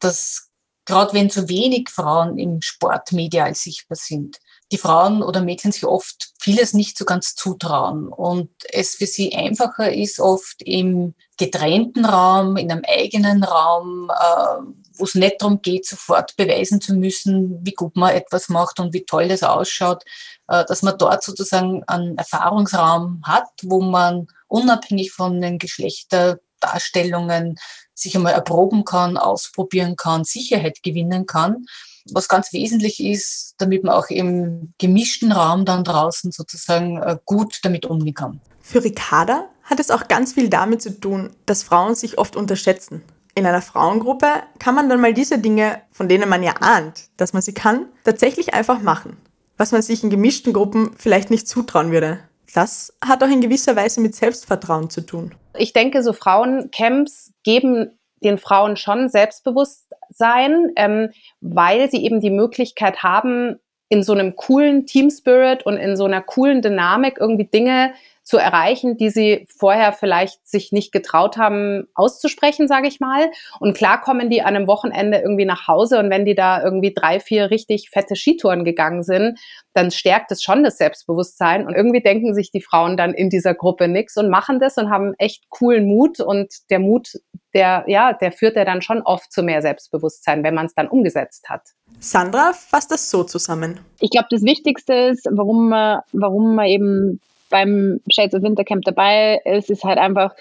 dass 0.00 0.45
gerade 0.86 1.12
wenn 1.12 1.28
zu 1.28 1.48
wenig 1.48 1.90
Frauen 1.90 2.38
im 2.38 2.62
Sport 2.62 3.12
medial 3.12 3.54
sichtbar 3.54 3.96
sind, 3.96 4.38
die 4.72 4.78
Frauen 4.78 5.22
oder 5.22 5.42
Mädchen 5.42 5.70
sich 5.70 5.84
oft 5.84 6.30
vieles 6.40 6.72
nicht 6.72 6.98
so 6.98 7.04
ganz 7.04 7.34
zutrauen. 7.34 8.08
Und 8.08 8.50
es 8.72 8.96
für 8.96 9.06
sie 9.06 9.34
einfacher 9.34 9.92
ist, 9.92 10.18
oft 10.18 10.60
im 10.62 11.14
getrennten 11.38 12.04
Raum, 12.04 12.56
in 12.56 12.70
einem 12.70 12.82
eigenen 12.86 13.44
Raum, 13.44 14.10
äh, 14.10 14.62
wo 14.98 15.04
es 15.04 15.14
nicht 15.14 15.40
darum 15.40 15.60
geht, 15.62 15.86
sofort 15.86 16.36
beweisen 16.36 16.80
zu 16.80 16.94
müssen, 16.94 17.64
wie 17.64 17.74
gut 17.74 17.94
man 17.96 18.14
etwas 18.14 18.48
macht 18.48 18.80
und 18.80 18.92
wie 18.92 19.04
toll 19.04 19.28
das 19.28 19.42
ausschaut, 19.42 20.02
äh, 20.48 20.64
dass 20.64 20.82
man 20.82 20.98
dort 20.98 21.22
sozusagen 21.22 21.84
einen 21.84 22.18
Erfahrungsraum 22.18 23.22
hat, 23.24 23.48
wo 23.62 23.80
man 23.80 24.26
unabhängig 24.48 25.12
von 25.12 25.40
den 25.40 25.58
Geschlechterdarstellungen 25.58 27.56
sich 27.96 28.14
einmal 28.14 28.34
erproben 28.34 28.84
kann, 28.84 29.16
ausprobieren 29.16 29.96
kann, 29.96 30.24
Sicherheit 30.24 30.82
gewinnen 30.82 31.26
kann 31.26 31.66
was 32.12 32.28
ganz 32.28 32.52
wesentlich 32.52 33.02
ist, 33.02 33.54
damit 33.58 33.84
man 33.84 33.94
auch 33.94 34.08
im 34.08 34.72
gemischten 34.78 35.32
Raum 35.32 35.64
dann 35.64 35.84
draußen 35.84 36.32
sozusagen 36.32 36.98
äh, 36.98 37.18
gut 37.24 37.60
damit 37.62 37.86
umgehen 37.86 38.14
kann. 38.14 38.40
Für 38.60 38.82
Ricarda 38.82 39.48
hat 39.62 39.80
es 39.80 39.90
auch 39.90 40.08
ganz 40.08 40.34
viel 40.34 40.48
damit 40.48 40.82
zu 40.82 40.98
tun, 40.98 41.30
dass 41.46 41.62
Frauen 41.62 41.94
sich 41.94 42.18
oft 42.18 42.36
unterschätzen. 42.36 43.02
In 43.34 43.46
einer 43.46 43.62
Frauengruppe 43.62 44.28
kann 44.58 44.74
man 44.74 44.88
dann 44.88 45.00
mal 45.00 45.12
diese 45.12 45.38
Dinge, 45.38 45.82
von 45.90 46.08
denen 46.08 46.28
man 46.28 46.42
ja 46.42 46.54
ahnt, 46.60 47.08
dass 47.16 47.32
man 47.32 47.42
sie 47.42 47.52
kann, 47.52 47.86
tatsächlich 48.04 48.54
einfach 48.54 48.80
machen. 48.80 49.18
Was 49.58 49.72
man 49.72 49.82
sich 49.82 50.02
in 50.02 50.10
gemischten 50.10 50.52
Gruppen 50.52 50.92
vielleicht 50.96 51.30
nicht 51.30 51.48
zutrauen 51.48 51.90
würde. 51.90 52.20
Das 52.56 52.96
hat 53.04 53.22
auch 53.22 53.28
in 53.28 53.42
gewisser 53.42 53.76
Weise 53.76 54.00
mit 54.00 54.14
Selbstvertrauen 54.14 54.88
zu 54.88 55.02
tun. 55.02 55.34
Ich 55.58 55.74
denke, 55.74 56.02
so 56.02 56.14
Frauencamps 56.14 57.34
geben 57.44 57.98
den 58.24 58.38
Frauen 58.38 58.78
schon 58.78 59.10
Selbstbewusstsein, 59.10 60.72
ähm, 60.76 61.10
weil 61.42 61.90
sie 61.90 62.02
eben 62.02 62.22
die 62.22 62.30
Möglichkeit 62.30 63.02
haben, 63.02 63.56
in 63.90 64.02
so 64.02 64.14
einem 64.14 64.36
coolen 64.36 64.86
Team 64.86 65.10
Spirit 65.10 65.66
und 65.66 65.76
in 65.76 65.98
so 65.98 66.06
einer 66.06 66.22
coolen 66.22 66.62
Dynamik 66.62 67.18
irgendwie 67.20 67.44
Dinge 67.44 67.92
zu 68.26 68.38
erreichen, 68.38 68.96
die 68.96 69.08
sie 69.08 69.46
vorher 69.56 69.92
vielleicht 69.92 70.48
sich 70.48 70.72
nicht 70.72 70.90
getraut 70.90 71.36
haben 71.36 71.86
auszusprechen, 71.94 72.66
sage 72.66 72.88
ich 72.88 72.98
mal. 72.98 73.30
Und 73.60 73.76
klar 73.76 74.00
kommen 74.00 74.30
die 74.30 74.42
an 74.42 74.56
einem 74.56 74.66
Wochenende 74.66 75.18
irgendwie 75.18 75.44
nach 75.44 75.68
Hause 75.68 76.00
und 76.00 76.10
wenn 76.10 76.24
die 76.24 76.34
da 76.34 76.60
irgendwie 76.60 76.92
drei, 76.92 77.20
vier 77.20 77.52
richtig 77.52 77.88
fette 77.88 78.16
Skitouren 78.16 78.64
gegangen 78.64 79.04
sind, 79.04 79.38
dann 79.74 79.92
stärkt 79.92 80.32
es 80.32 80.42
schon 80.42 80.64
das 80.64 80.76
Selbstbewusstsein. 80.76 81.68
Und 81.68 81.74
irgendwie 81.74 82.00
denken 82.00 82.34
sich 82.34 82.50
die 82.50 82.60
Frauen 82.60 82.96
dann 82.96 83.14
in 83.14 83.30
dieser 83.30 83.54
Gruppe 83.54 83.86
nichts 83.86 84.16
und 84.16 84.28
machen 84.28 84.58
das 84.58 84.76
und 84.76 84.90
haben 84.90 85.14
echt 85.18 85.48
coolen 85.48 85.86
Mut. 85.86 86.18
Und 86.18 86.52
der 86.70 86.80
Mut, 86.80 87.12
der, 87.54 87.84
ja, 87.86 88.12
der 88.12 88.32
führt 88.32 88.56
ja 88.56 88.64
dann 88.64 88.82
schon 88.82 89.02
oft 89.02 89.32
zu 89.32 89.44
mehr 89.44 89.62
Selbstbewusstsein, 89.62 90.42
wenn 90.42 90.54
man 90.54 90.66
es 90.66 90.74
dann 90.74 90.88
umgesetzt 90.88 91.48
hat. 91.48 91.62
Sandra 92.00 92.52
fasst 92.54 92.90
das 92.90 93.08
so 93.08 93.22
zusammen. 93.22 93.78
Ich 94.00 94.10
glaube, 94.10 94.26
das 94.30 94.42
Wichtigste 94.42 94.94
ist, 94.94 95.28
warum 95.30 95.68
man, 95.68 96.00
warum 96.12 96.56
man 96.56 96.66
eben 96.66 97.20
beim 97.50 98.00
Shades 98.10 98.34
of 98.34 98.42
Wintercamp 98.42 98.84
dabei 98.84 99.40
ist, 99.44 99.70
ist 99.70 99.84
halt 99.84 99.98
einfach, 99.98 100.34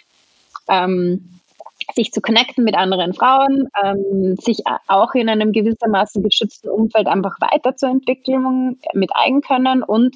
ähm, 0.67 1.29
sich 1.93 2.11
zu 2.11 2.21
connecten 2.21 2.63
mit 2.63 2.75
anderen 2.75 3.13
Frauen, 3.13 3.69
ähm, 3.83 4.35
sich 4.37 4.63
auch 4.87 5.13
in 5.13 5.29
einem 5.29 5.51
gewissermaßen 5.51 6.23
geschützten 6.23 6.69
Umfeld 6.69 7.07
einfach 7.07 7.37
weiterzuentwickeln 7.39 8.79
mit 8.93 9.11
Eigenkönnen 9.13 9.83
und 9.83 10.15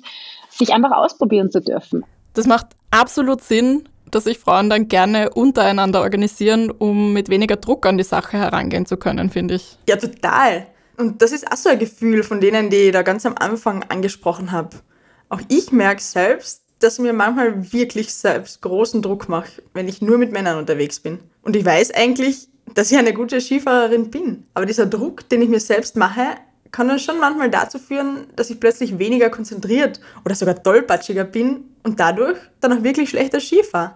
sich 0.49 0.73
einfach 0.73 0.91
ausprobieren 0.91 1.51
zu 1.51 1.61
dürfen. 1.61 2.03
Das 2.33 2.47
macht 2.47 2.67
absolut 2.91 3.41
Sinn, 3.41 3.87
dass 4.09 4.23
sich 4.23 4.39
Frauen 4.39 4.69
dann 4.69 4.87
gerne 4.87 5.29
untereinander 5.29 6.01
organisieren, 6.01 6.71
um 6.71 7.13
mit 7.13 7.29
weniger 7.29 7.57
Druck 7.57 7.85
an 7.85 7.97
die 7.97 8.03
Sache 8.03 8.37
herangehen 8.37 8.85
zu 8.85 8.97
können, 8.97 9.29
finde 9.29 9.55
ich. 9.55 9.77
Ja, 9.87 9.97
total. 9.97 10.65
Und 10.97 11.21
das 11.21 11.31
ist 11.31 11.49
auch 11.51 11.57
so 11.57 11.69
ein 11.69 11.79
Gefühl 11.79 12.23
von 12.23 12.41
denen, 12.41 12.69
die 12.69 12.77
ich 12.77 12.91
da 12.91 13.03
ganz 13.03 13.25
am 13.25 13.35
Anfang 13.37 13.83
angesprochen 13.83 14.51
habe. 14.51 14.77
Auch 15.29 15.41
ich 15.47 15.71
merke 15.71 16.01
selbst, 16.01 16.63
dass 16.79 16.95
ich 16.95 16.99
mir 16.99 17.13
manchmal 17.13 17.71
wirklich 17.71 18.13
selbst 18.13 18.61
großen 18.61 19.01
Druck 19.01 19.29
mache, 19.29 19.61
wenn 19.73 19.87
ich 19.87 20.01
nur 20.01 20.17
mit 20.17 20.31
Männern 20.31 20.57
unterwegs 20.57 20.99
bin. 20.99 21.19
Und 21.41 21.55
ich 21.55 21.65
weiß 21.65 21.91
eigentlich, 21.91 22.47
dass 22.73 22.91
ich 22.91 22.97
eine 22.97 23.13
gute 23.13 23.41
Skifahrerin 23.41 24.09
bin. 24.09 24.45
Aber 24.53 24.65
dieser 24.65 24.85
Druck, 24.85 25.27
den 25.29 25.41
ich 25.41 25.49
mir 25.49 25.59
selbst 25.59 25.95
mache, 25.95 26.35
kann 26.71 26.87
dann 26.87 26.99
schon 26.99 27.19
manchmal 27.19 27.49
dazu 27.49 27.79
führen, 27.79 28.27
dass 28.35 28.49
ich 28.49 28.59
plötzlich 28.59 28.99
weniger 28.99 29.29
konzentriert 29.29 29.99
oder 30.23 30.35
sogar 30.35 30.61
tollpatschiger 30.61 31.23
bin 31.23 31.65
und 31.83 31.99
dadurch 31.99 32.37
dann 32.59 32.73
auch 32.73 32.83
wirklich 32.83 33.09
schlechter 33.09 33.39
Ski 33.39 33.63
fahre. 33.63 33.95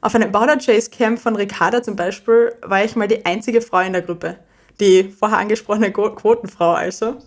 Auf 0.00 0.14
einem 0.14 0.32
Border 0.32 0.56
Chase 0.56 0.90
Camp 0.90 1.20
von 1.20 1.36
Ricarda 1.36 1.82
zum 1.82 1.96
Beispiel 1.96 2.52
war 2.62 2.84
ich 2.84 2.96
mal 2.96 3.08
die 3.08 3.24
einzige 3.24 3.60
Frau 3.60 3.80
in 3.80 3.92
der 3.92 4.02
Gruppe. 4.02 4.36
Die 4.80 5.04
vorher 5.04 5.38
angesprochene 5.38 5.92
Quotenfrau 5.92 6.72
also. 6.72 7.18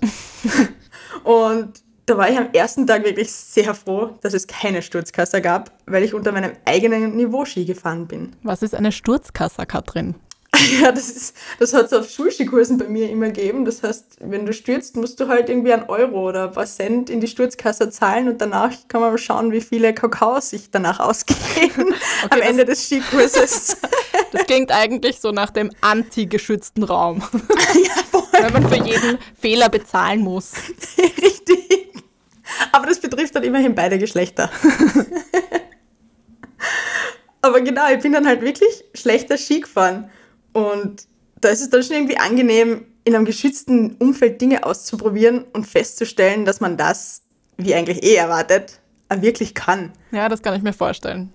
und 1.23 1.84
da 2.05 2.17
war 2.17 2.29
ich 2.29 2.37
am 2.37 2.49
ersten 2.53 2.85
Tag 2.85 3.03
wirklich 3.03 3.31
sehr 3.31 3.73
froh, 3.73 4.11
dass 4.21 4.33
es 4.33 4.47
keine 4.47 4.81
Sturzkasse 4.81 5.41
gab, 5.41 5.71
weil 5.85 6.03
ich 6.03 6.13
unter 6.13 6.31
meinem 6.31 6.53
eigenen 6.65 7.15
Niveau 7.15 7.45
Ski 7.45 7.65
gefahren 7.65 8.07
bin. 8.07 8.35
Was 8.43 8.61
ist 8.61 8.75
eine 8.75 8.91
Sturzkasse, 8.91 9.65
Katrin? 9.65 10.15
Ja, 10.81 10.91
das, 10.91 11.09
ist, 11.09 11.35
das 11.59 11.73
hat 11.73 11.87
es 11.87 11.93
auf 11.93 12.09
Schulskikursen 12.09 12.77
bei 12.77 12.87
mir 12.87 13.09
immer 13.09 13.27
gegeben. 13.27 13.65
Das 13.65 13.83
heißt, 13.83 14.17
wenn 14.21 14.45
du 14.45 14.53
stürzt, 14.53 14.95
musst 14.95 15.19
du 15.19 15.27
halt 15.27 15.49
irgendwie 15.49 15.73
einen 15.73 15.83
Euro 15.89 16.29
oder 16.29 16.45
ein 16.45 16.51
paar 16.51 16.65
Cent 16.65 17.09
in 17.09 17.19
die 17.19 17.27
Sturzkasse 17.27 17.89
zahlen 17.89 18.29
und 18.29 18.39
danach 18.39 18.71
kann 18.87 19.01
man 19.01 19.11
mal 19.11 19.17
schauen, 19.17 19.51
wie 19.51 19.61
viele 19.61 19.93
Kakaos 19.93 20.51
sich 20.51 20.71
danach 20.71 20.99
ausgehen 20.99 21.71
okay, 21.77 21.93
am 22.29 22.41
Ende 22.41 22.65
des 22.65 22.85
Skikurses. 22.85 23.77
Das 24.31 24.47
klingt 24.47 24.71
eigentlich 24.71 25.21
so 25.21 25.31
nach 25.31 25.49
dem 25.49 25.71
anti-geschützten 25.81 26.83
Raum. 26.83 27.21
Ja, 27.21 28.03
voll. 28.09 28.23
Wenn 28.31 28.53
man 28.53 28.69
für 28.69 28.83
jeden 28.83 29.17
Fehler 29.39 29.69
bezahlen 29.69 30.21
muss. 30.21 30.53
Richtig. 30.97 31.84
Aber 32.71 32.87
das 32.87 32.99
betrifft 32.99 33.35
dann 33.35 33.43
immerhin 33.43 33.75
beide 33.75 33.97
Geschlechter. 33.97 34.49
Aber 37.41 37.61
genau, 37.61 37.91
ich 37.93 38.01
bin 38.01 38.11
dann 38.11 38.25
halt 38.25 38.41
wirklich 38.41 38.83
schlechter 38.93 39.37
Ski 39.37 39.61
gefahren. 39.61 40.09
Und 40.53 41.07
da 41.41 41.49
ist 41.49 41.61
es 41.61 41.69
dann 41.69 41.83
schon 41.83 41.95
irgendwie 41.95 42.17
angenehm, 42.17 42.85
in 43.03 43.15
einem 43.15 43.25
geschützten 43.25 43.95
Umfeld 43.97 44.41
Dinge 44.41 44.65
auszuprobieren 44.65 45.45
und 45.53 45.67
festzustellen, 45.67 46.43
dass 46.45 46.59
man 46.59 46.75
das, 46.75 47.21
wie 47.57 47.75
eigentlich 47.75 48.03
eh 48.03 48.15
erwartet, 48.15 48.79
wirklich 49.13 49.53
kann. 49.53 49.93
Ja, 50.11 50.27
das 50.27 50.41
kann 50.41 50.55
ich 50.55 50.63
mir 50.63 50.73
vorstellen. 50.73 51.31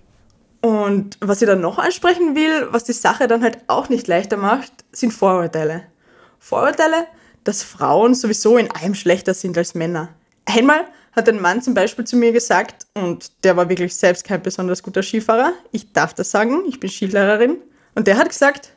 Und 0.61 1.17
was 1.21 1.41
ich 1.41 1.47
dann 1.47 1.61
noch 1.61 1.79
ansprechen 1.79 2.35
will, 2.35 2.67
was 2.71 2.83
die 2.83 2.93
Sache 2.93 3.27
dann 3.27 3.41
halt 3.41 3.59
auch 3.67 3.89
nicht 3.89 4.07
leichter 4.07 4.37
macht, 4.37 4.71
sind 4.91 5.11
Vorurteile. 5.11 5.83
Vorurteile, 6.39 7.07
dass 7.43 7.63
Frauen 7.63 8.13
sowieso 8.13 8.57
in 8.57 8.69
allem 8.69 8.93
schlechter 8.93 9.33
sind 9.33 9.57
als 9.57 9.73
Männer. 9.73 10.09
Einmal 10.45 10.85
hat 11.11 11.27
ein 11.27 11.41
Mann 11.41 11.61
zum 11.61 11.73
Beispiel 11.73 12.05
zu 12.05 12.15
mir 12.15 12.31
gesagt, 12.31 12.85
und 12.93 13.31
der 13.43 13.57
war 13.57 13.69
wirklich 13.69 13.95
selbst 13.95 14.23
kein 14.23 14.41
besonders 14.41 14.81
guter 14.83 15.03
Skifahrer, 15.03 15.53
ich 15.71 15.91
darf 15.93 16.13
das 16.13 16.31
sagen, 16.31 16.63
ich 16.67 16.79
bin 16.79 16.89
Skilehrerin, 16.89 17.57
und 17.95 18.07
der 18.07 18.17
hat 18.17 18.29
gesagt, 18.29 18.71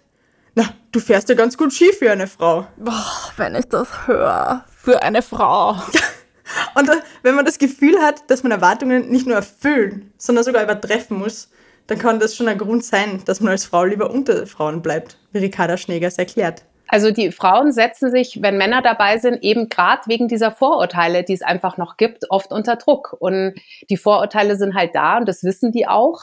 na, 0.54 0.68
du 0.92 1.00
fährst 1.00 1.28
ja 1.28 1.34
ganz 1.34 1.56
gut 1.56 1.72
Ski 1.72 1.92
für 1.92 2.10
eine 2.10 2.26
Frau. 2.26 2.66
Boah, 2.76 3.32
wenn 3.36 3.54
ich 3.56 3.66
das 3.66 4.06
höre. 4.06 4.64
Für 4.76 5.02
eine 5.02 5.22
Frau. 5.22 5.72
Und 6.74 6.90
wenn 7.22 7.34
man 7.34 7.44
das 7.44 7.58
Gefühl 7.58 7.98
hat, 8.00 8.30
dass 8.30 8.42
man 8.42 8.52
Erwartungen 8.52 9.08
nicht 9.08 9.26
nur 9.26 9.36
erfüllen, 9.36 10.12
sondern 10.18 10.44
sogar 10.44 10.62
übertreffen 10.62 11.18
muss, 11.18 11.48
dann 11.86 11.98
kann 11.98 12.20
das 12.20 12.36
schon 12.36 12.48
ein 12.48 12.58
Grund 12.58 12.84
sein, 12.84 13.22
dass 13.24 13.40
man 13.40 13.50
als 13.50 13.64
Frau 13.64 13.84
lieber 13.84 14.10
unter 14.10 14.46
Frauen 14.46 14.82
bleibt, 14.82 15.18
wie 15.32 15.38
Ricarda 15.38 15.76
Schnegers 15.76 16.18
erklärt. 16.18 16.62
Also 16.94 17.10
die 17.10 17.32
Frauen 17.32 17.72
setzen 17.72 18.12
sich, 18.12 18.40
wenn 18.40 18.56
Männer 18.56 18.80
dabei 18.80 19.18
sind, 19.18 19.42
eben 19.42 19.68
gerade 19.68 20.02
wegen 20.06 20.28
dieser 20.28 20.52
Vorurteile, 20.52 21.24
die 21.24 21.32
es 21.32 21.42
einfach 21.42 21.76
noch 21.76 21.96
gibt, 21.96 22.30
oft 22.30 22.52
unter 22.52 22.76
Druck. 22.76 23.16
Und 23.18 23.56
die 23.90 23.96
Vorurteile 23.96 24.54
sind 24.54 24.76
halt 24.76 24.94
da 24.94 25.18
und 25.18 25.26
das 25.26 25.42
wissen 25.42 25.72
die 25.72 25.88
auch. 25.88 26.20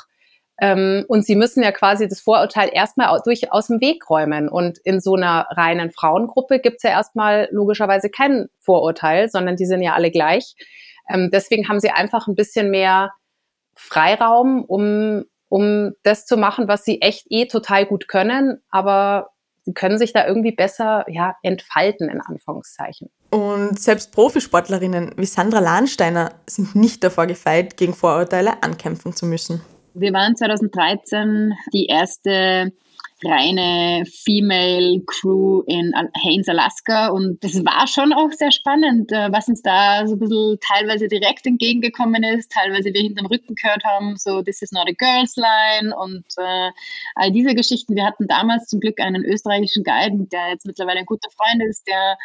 Ähm, 0.62 1.04
und 1.10 1.26
sie 1.26 1.36
müssen 1.36 1.62
ja 1.62 1.74
quasi 1.74 2.08
das 2.08 2.22
Vorurteil 2.22 2.70
erstmal 2.72 3.20
durch 3.26 3.52
aus 3.52 3.68
dem 3.68 3.82
Weg 3.82 4.10
räumen. 4.10 4.48
Und 4.48 4.78
in 4.86 5.02
so 5.02 5.16
einer 5.16 5.46
reinen 5.50 5.92
Frauengruppe 5.92 6.60
gibt 6.60 6.78
es 6.78 6.84
ja 6.84 6.92
erstmal 6.92 7.50
logischerweise 7.52 8.10
kein 8.10 8.48
Vorurteil, 8.62 9.28
sondern 9.28 9.58
die 9.58 9.66
sind 9.66 9.82
ja 9.82 9.94
alle 9.94 10.10
gleich. 10.10 10.56
Ähm, 11.10 11.32
deswegen 11.34 11.68
haben 11.68 11.82
sie 11.82 11.92
einfach 11.92 12.30
ein 12.30 12.36
bisschen 12.36 12.72
mehr 12.72 13.12
Freiraum, 13.76 14.64
um, 14.64 15.26
um 15.50 15.92
das 16.04 16.26
zu 16.26 16.38
machen, 16.38 16.70
was 16.70 16.86
sie 16.86 17.02
echt 17.02 17.26
eh 17.30 17.48
total 17.48 17.86
gut 17.86 18.08
können, 18.08 18.62
aber 18.70 19.32
sie 19.63 19.74
können 19.74 19.97
sich 19.97 20.13
da 20.13 20.28
irgendwie 20.28 20.52
besser 20.52 21.06
ja, 21.08 21.36
entfalten, 21.43 22.10
in 22.10 22.21
Anführungszeichen. 22.21 23.10
Und 23.30 23.80
selbst 23.80 24.12
Profisportlerinnen 24.12 25.13
wie 25.17 25.26
Sandra 25.26 25.60
Lahnsteiner 25.60 26.34
sind 26.47 26.76
nicht 26.76 27.04
davor 27.04 27.28
gefeit, 27.28 27.78
gegen 27.78 27.93
Vorurteile 27.93 28.62
ankämpfen 28.63 29.13
zu 29.13 29.26
müssen. 29.26 29.62
Wir 29.93 30.13
waren 30.13 30.36
2013 30.36 31.54
die 31.74 31.86
erste 31.88 32.71
reine 33.24 34.06
Female 34.06 35.02
Crew 35.06 35.62
in 35.68 35.94
Haines, 36.24 36.50
Alaska. 36.50 37.08
Und 37.10 37.44
das 37.44 37.64
war 37.64 37.88
schon 37.88 38.14
auch 38.14 38.32
sehr 38.32 38.52
spannend, 38.52 39.12
äh, 39.12 39.32
was 39.32 39.48
uns 39.48 39.62
da 39.62 40.06
so 40.08 40.16
ein 40.16 40.20
bisschen 40.20 40.58
teilweise 40.62 41.08
direkt 41.08 41.46
entgegengekommen 41.46 42.24
ist, 42.24 42.52
teilweise 42.52 42.94
wir 42.94 43.02
hinterm 43.02 43.28
Rücken 43.28 43.56
gehört 43.56 43.84
haben, 43.84 44.16
so 44.18 44.42
This 44.42 44.62
is 44.62 44.72
not 44.72 44.88
a 44.88 44.94
girl's 44.94 45.36
line 45.36 45.96
und 45.96 46.26
äh, 46.38 46.72
all 47.16 47.32
diese 47.32 47.56
Geschichten. 47.56 47.96
Wir 47.96 48.06
hatten 48.06 48.28
damals 48.28 48.68
zum 48.68 48.80
Glück 48.80 49.00
einen 49.00 49.24
österreichischen 49.24 49.84
Guide, 49.84 50.28
der 50.32 50.50
jetzt 50.50 50.66
mittlerweile 50.66 51.00
ein 51.00 51.06
guter 51.06 51.30
Freund 51.32 51.64
ist, 51.70 51.88
der 51.88 52.18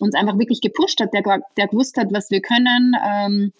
uns 0.00 0.14
einfach 0.14 0.38
wirklich 0.38 0.60
gepusht 0.60 1.00
hat, 1.00 1.12
der, 1.14 1.22
der 1.56 1.68
gewusst 1.68 1.96
hat, 1.96 2.12
was 2.12 2.30
wir 2.30 2.40
können. 2.40 2.94
Ähm, 3.04 3.52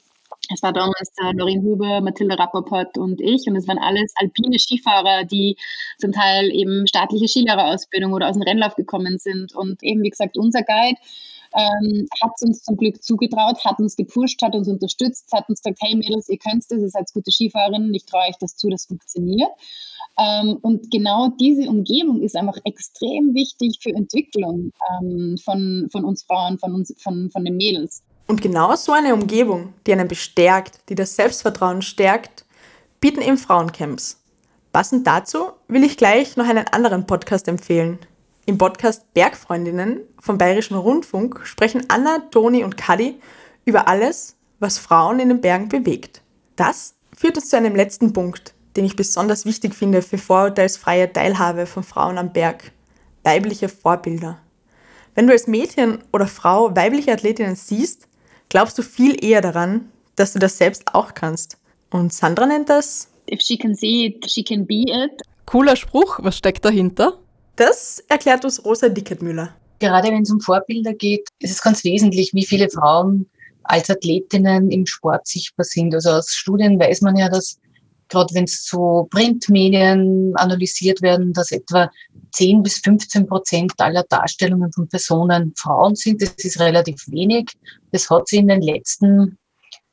es 0.52 0.62
war 0.62 0.72
damals 0.72 1.12
äh, 1.22 1.32
Lorin 1.36 1.62
Huber, 1.62 2.00
Mathilde 2.00 2.38
Rappaport 2.38 2.98
und 2.98 3.20
ich. 3.20 3.46
Und 3.46 3.56
es 3.56 3.66
waren 3.66 3.78
alles 3.78 4.12
alpine 4.16 4.58
Skifahrer, 4.58 5.24
die 5.24 5.56
zum 5.98 6.12
Teil 6.12 6.50
eben 6.50 6.86
staatliche 6.86 7.28
Skilehrerausbildung 7.28 8.12
oder 8.12 8.28
aus 8.28 8.34
dem 8.34 8.42
Rennlauf 8.42 8.76
gekommen 8.76 9.18
sind. 9.18 9.54
Und 9.54 9.82
eben, 9.82 10.02
wie 10.02 10.10
gesagt, 10.10 10.36
unser 10.36 10.62
Guide 10.62 10.98
ähm, 11.54 12.06
hat 12.22 12.32
uns 12.42 12.62
zum 12.62 12.76
Glück 12.76 13.02
zugetraut, 13.02 13.64
hat 13.64 13.78
uns 13.78 13.96
gepusht, 13.96 14.40
hat 14.42 14.54
uns 14.54 14.68
unterstützt, 14.68 15.32
hat 15.32 15.48
uns 15.48 15.62
gesagt, 15.62 15.78
hey 15.80 15.94
Mädels, 15.96 16.28
ihr 16.28 16.38
könnt 16.38 16.64
das, 16.68 16.80
ihr 16.80 16.88
seid 16.90 17.12
gute 17.12 17.30
Skifahrerin, 17.30 17.92
ich 17.94 18.04
traue 18.04 18.28
euch 18.28 18.36
das 18.38 18.56
zu, 18.56 18.68
das 18.68 18.86
funktioniert. 18.86 19.50
Ähm, 20.18 20.58
und 20.62 20.90
genau 20.90 21.28
diese 21.28 21.68
Umgebung 21.68 22.22
ist 22.22 22.36
einfach 22.36 22.56
extrem 22.64 23.34
wichtig 23.34 23.78
für 23.82 23.90
Entwicklung 23.90 24.72
ähm, 24.90 25.36
von, 25.42 25.88
von 25.90 26.04
uns 26.04 26.22
Frauen, 26.22 26.58
von, 26.58 26.74
uns, 26.74 26.94
von, 26.98 27.30
von 27.30 27.44
den 27.44 27.56
Mädels. 27.56 28.02
Und 28.26 28.42
genau 28.42 28.74
so 28.74 28.92
eine 28.92 29.14
Umgebung, 29.14 29.74
die 29.86 29.92
einen 29.92 30.08
bestärkt, 30.08 30.80
die 30.88 30.96
das 30.96 31.14
Selbstvertrauen 31.14 31.80
stärkt, 31.80 32.44
bieten 33.00 33.20
eben 33.20 33.38
Frauencamps. 33.38 34.20
Passend 34.72 35.06
dazu 35.06 35.52
will 35.68 35.84
ich 35.84 35.96
gleich 35.96 36.36
noch 36.36 36.48
einen 36.48 36.66
anderen 36.68 37.06
Podcast 37.06 37.46
empfehlen. 37.46 38.00
Im 38.44 38.58
Podcast 38.58 39.12
Bergfreundinnen 39.14 40.00
vom 40.20 40.38
Bayerischen 40.38 40.76
Rundfunk 40.76 41.40
sprechen 41.44 41.84
Anna, 41.88 42.18
Toni 42.30 42.64
und 42.64 42.76
Kadi 42.76 43.20
über 43.64 43.86
alles, 43.86 44.36
was 44.58 44.78
Frauen 44.78 45.20
in 45.20 45.28
den 45.28 45.40
Bergen 45.40 45.68
bewegt. 45.68 46.20
Das 46.56 46.94
führt 47.16 47.36
uns 47.36 47.48
zu 47.48 47.56
einem 47.56 47.76
letzten 47.76 48.12
Punkt, 48.12 48.54
den 48.76 48.84
ich 48.84 48.96
besonders 48.96 49.44
wichtig 49.44 49.74
finde 49.74 50.02
für 50.02 50.18
vorurteilsfreie 50.18 51.12
Teilhabe 51.12 51.66
von 51.66 51.84
Frauen 51.84 52.18
am 52.18 52.32
Berg. 52.32 52.72
Weibliche 53.22 53.68
Vorbilder. 53.68 54.38
Wenn 55.14 55.26
du 55.26 55.32
als 55.32 55.46
Mädchen 55.46 55.98
oder 56.12 56.26
Frau 56.26 56.74
weibliche 56.76 57.12
Athletinnen 57.12 57.56
siehst, 57.56 58.08
glaubst 58.48 58.78
du 58.78 58.82
viel 58.82 59.22
eher 59.24 59.40
daran, 59.40 59.90
dass 60.16 60.32
du 60.32 60.38
das 60.38 60.58
selbst 60.58 60.94
auch 60.94 61.14
kannst. 61.14 61.58
Und 61.90 62.12
Sandra 62.12 62.46
nennt 62.46 62.68
das 62.68 63.08
If 63.30 63.40
she 63.40 63.56
can 63.56 63.74
see 63.74 64.06
it, 64.06 64.30
she 64.30 64.42
can 64.42 64.66
be 64.66 64.84
it. 64.86 65.20
Cooler 65.46 65.76
Spruch, 65.76 66.18
was 66.22 66.36
steckt 66.36 66.64
dahinter? 66.64 67.18
Das 67.56 68.00
erklärt 68.08 68.44
uns 68.44 68.64
Rosa 68.64 68.88
Dickertmüller. 68.88 69.54
Gerade 69.78 70.08
wenn 70.08 70.22
es 70.22 70.30
um 70.30 70.40
Vorbilder 70.40 70.94
geht, 70.94 71.28
ist 71.40 71.50
es 71.50 71.62
ganz 71.62 71.84
wesentlich, 71.84 72.32
wie 72.34 72.46
viele 72.46 72.68
Frauen 72.70 73.28
als 73.64 73.90
Athletinnen 73.90 74.70
im 74.70 74.86
Sport 74.86 75.26
sichtbar 75.26 75.64
sind. 75.64 75.94
Also 75.94 76.10
aus 76.10 76.30
Studien 76.30 76.78
weiß 76.78 77.00
man 77.02 77.16
ja, 77.16 77.28
dass 77.28 77.58
gerade 78.08 78.32
wenn 78.34 78.44
es 78.44 78.62
zu 78.62 79.08
Printmedien 79.10 80.32
analysiert 80.36 81.02
werden, 81.02 81.32
dass 81.32 81.50
etwa 81.50 81.90
10 82.32 82.62
bis 82.62 82.78
15 82.78 83.26
Prozent 83.26 83.72
aller 83.78 84.04
Darstellungen 84.04 84.72
von 84.72 84.88
Personen 84.88 85.52
Frauen 85.56 85.96
sind. 85.96 86.22
Das 86.22 86.34
ist 86.36 86.60
relativ 86.60 87.02
wenig. 87.08 87.50
Das 87.96 88.10
hat 88.10 88.28
sich 88.28 88.40
in 88.40 88.48
den 88.48 88.60
letzten 88.60 89.38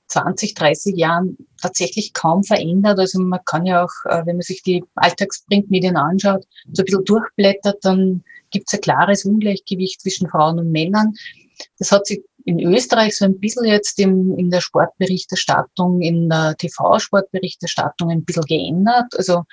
20, 0.07 0.55
30 0.55 0.97
Jahren 0.97 1.37
tatsächlich 1.61 2.11
kaum 2.11 2.43
verändert. 2.43 2.99
Also 2.99 3.21
man 3.21 3.39
kann 3.45 3.65
ja 3.65 3.85
auch, 3.85 3.93
äh, 4.09 4.25
wenn 4.25 4.35
man 4.35 4.41
sich 4.41 4.61
die 4.61 4.83
Alltagsprintmedien 4.95 5.95
anschaut, 5.95 6.45
so 6.73 6.81
ein 6.81 6.85
bisschen 6.85 7.05
durchblättert, 7.05 7.77
dann 7.81 8.25
gibt 8.51 8.67
es 8.67 8.73
ein 8.73 8.81
klares 8.81 9.23
Ungleichgewicht 9.23 10.01
zwischen 10.01 10.27
Frauen 10.27 10.59
und 10.59 10.69
Männern. 10.69 11.13
Das 11.79 11.93
hat 11.93 12.05
sich 12.05 12.21
in 12.43 12.59
Österreich 12.59 13.17
so 13.17 13.23
ein 13.23 13.39
bisschen 13.39 13.63
jetzt 13.63 13.97
im, 13.99 14.37
in 14.37 14.51
der 14.51 14.59
Sportberichterstattung, 14.59 16.01
in 16.01 16.27
der 16.27 16.57
TV-Sportberichterstattung 16.57 18.11
ein 18.11 18.25
bisschen 18.25 18.43
geändert. 18.43 19.15
Also 19.15 19.43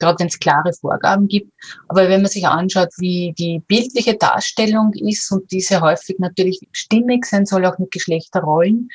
gerade 0.00 0.18
wenn 0.18 0.26
es 0.26 0.38
klare 0.38 0.72
Vorgaben 0.72 1.28
gibt. 1.28 1.52
Aber 1.88 2.08
wenn 2.08 2.22
man 2.22 2.30
sich 2.30 2.46
anschaut, 2.46 2.88
wie 2.96 3.32
die 3.38 3.60
bildliche 3.60 4.16
Darstellung 4.16 4.92
ist 4.94 5.30
und 5.30 5.50
diese 5.52 5.80
häufig 5.80 6.18
natürlich 6.18 6.60
stimmig 6.72 7.26
sein 7.26 7.46
soll, 7.46 7.64
auch 7.66 7.78
mit 7.78 7.92
Geschlechterrollen, 7.92 8.88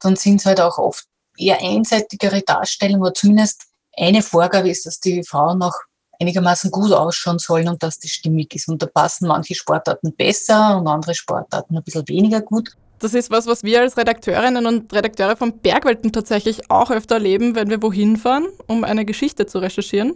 dann 0.00 0.14
sind 0.14 0.40
es 0.40 0.46
halt 0.46 0.60
auch 0.60 0.78
oft 0.78 1.06
eher 1.36 1.60
einseitigere 1.60 2.42
Darstellungen 2.42 3.02
oder 3.02 3.14
zumindest 3.14 3.64
eine 3.96 4.22
Vorgabe 4.22 4.70
ist, 4.70 4.86
dass 4.86 5.00
die 5.00 5.22
Frauen 5.24 5.62
auch 5.62 5.74
einigermaßen 6.20 6.70
gut 6.70 6.92
ausschauen 6.92 7.38
sollen 7.38 7.68
und 7.68 7.82
dass 7.82 7.98
das 7.98 8.10
stimmig 8.10 8.54
ist. 8.54 8.68
Und 8.68 8.82
da 8.82 8.86
passen 8.86 9.28
manche 9.28 9.54
Sportarten 9.54 10.14
besser 10.14 10.78
und 10.78 10.86
andere 10.86 11.14
Sportarten 11.14 11.76
ein 11.76 11.82
bisschen 11.82 12.08
weniger 12.08 12.40
gut. 12.40 12.76
Das 12.98 13.12
ist 13.12 13.30
was, 13.30 13.46
was 13.46 13.62
wir 13.62 13.80
als 13.80 13.96
Redakteurinnen 13.96 14.66
und 14.66 14.92
Redakteure 14.92 15.36
von 15.36 15.58
Bergwelten 15.58 16.12
tatsächlich 16.12 16.70
auch 16.70 16.90
öfter 16.90 17.16
erleben, 17.16 17.54
wenn 17.54 17.68
wir 17.68 17.82
wohin 17.82 18.16
fahren, 18.16 18.46
um 18.66 18.84
eine 18.84 19.04
Geschichte 19.04 19.46
zu 19.46 19.58
recherchieren. 19.58 20.14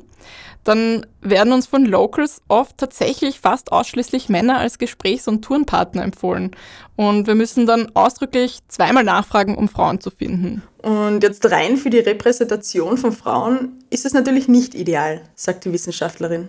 Dann 0.64 1.06
werden 1.22 1.52
uns 1.52 1.66
von 1.66 1.86
Locals 1.86 2.42
oft 2.48 2.76
tatsächlich 2.76 3.40
fast 3.40 3.72
ausschließlich 3.72 4.28
Männer 4.28 4.58
als 4.58 4.78
Gesprächs- 4.78 5.28
und 5.28 5.42
Tourenpartner 5.42 6.02
empfohlen. 6.02 6.50
Und 6.96 7.26
wir 7.26 7.34
müssen 7.34 7.66
dann 7.66 7.90
ausdrücklich 7.94 8.58
zweimal 8.68 9.04
nachfragen, 9.04 9.56
um 9.56 9.68
Frauen 9.68 10.00
zu 10.00 10.10
finden. 10.10 10.62
Und 10.82 11.22
jetzt 11.22 11.50
rein 11.50 11.76
für 11.78 11.88
die 11.88 11.98
Repräsentation 11.98 12.98
von 12.98 13.12
Frauen 13.12 13.82
ist 13.88 14.04
es 14.04 14.12
natürlich 14.12 14.48
nicht 14.48 14.74
ideal, 14.74 15.22
sagt 15.34 15.64
die 15.64 15.72
Wissenschaftlerin. 15.72 16.48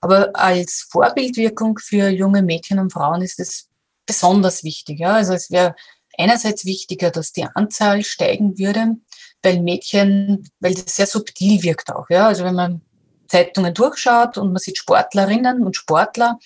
Aber 0.00 0.34
als 0.34 0.86
Vorbildwirkung 0.90 1.78
für 1.78 2.08
junge 2.08 2.42
Mädchen 2.42 2.80
und 2.80 2.92
Frauen 2.92 3.22
ist 3.22 3.38
es 3.38 3.68
besonders 4.06 4.64
wichtig. 4.64 5.00
Ja? 5.00 5.14
Also 5.14 5.32
es 5.34 5.50
wäre 5.50 5.74
einerseits 6.18 6.64
wichtiger, 6.64 7.10
dass 7.10 7.32
die 7.32 7.44
Anzahl 7.44 8.04
steigen 8.04 8.58
würde, 8.58 8.96
weil 9.42 9.60
Mädchen, 9.60 10.48
weil 10.60 10.74
das 10.74 10.96
sehr 10.96 11.06
subtil 11.06 11.62
wirkt 11.62 11.90
auch. 11.90 12.08
Ja? 12.10 12.28
Also 12.28 12.44
wenn 12.44 12.54
man 12.54 12.82
Zeitungen 13.28 13.72
durchschaut 13.72 14.36
und 14.36 14.52
man 14.52 14.58
sieht 14.58 14.76
Sportlerinnen 14.78 15.64
und 15.64 15.76
Sportler, 15.76 16.38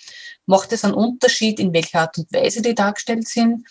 macht 0.45 0.71
es 0.71 0.85
einen 0.85 0.93
Unterschied, 0.93 1.59
in 1.59 1.73
welcher 1.73 2.01
Art 2.01 2.17
und 2.17 2.31
Weise 2.31 2.61
die 2.61 2.75
dargestellt 2.75 3.27
sind 3.27 3.67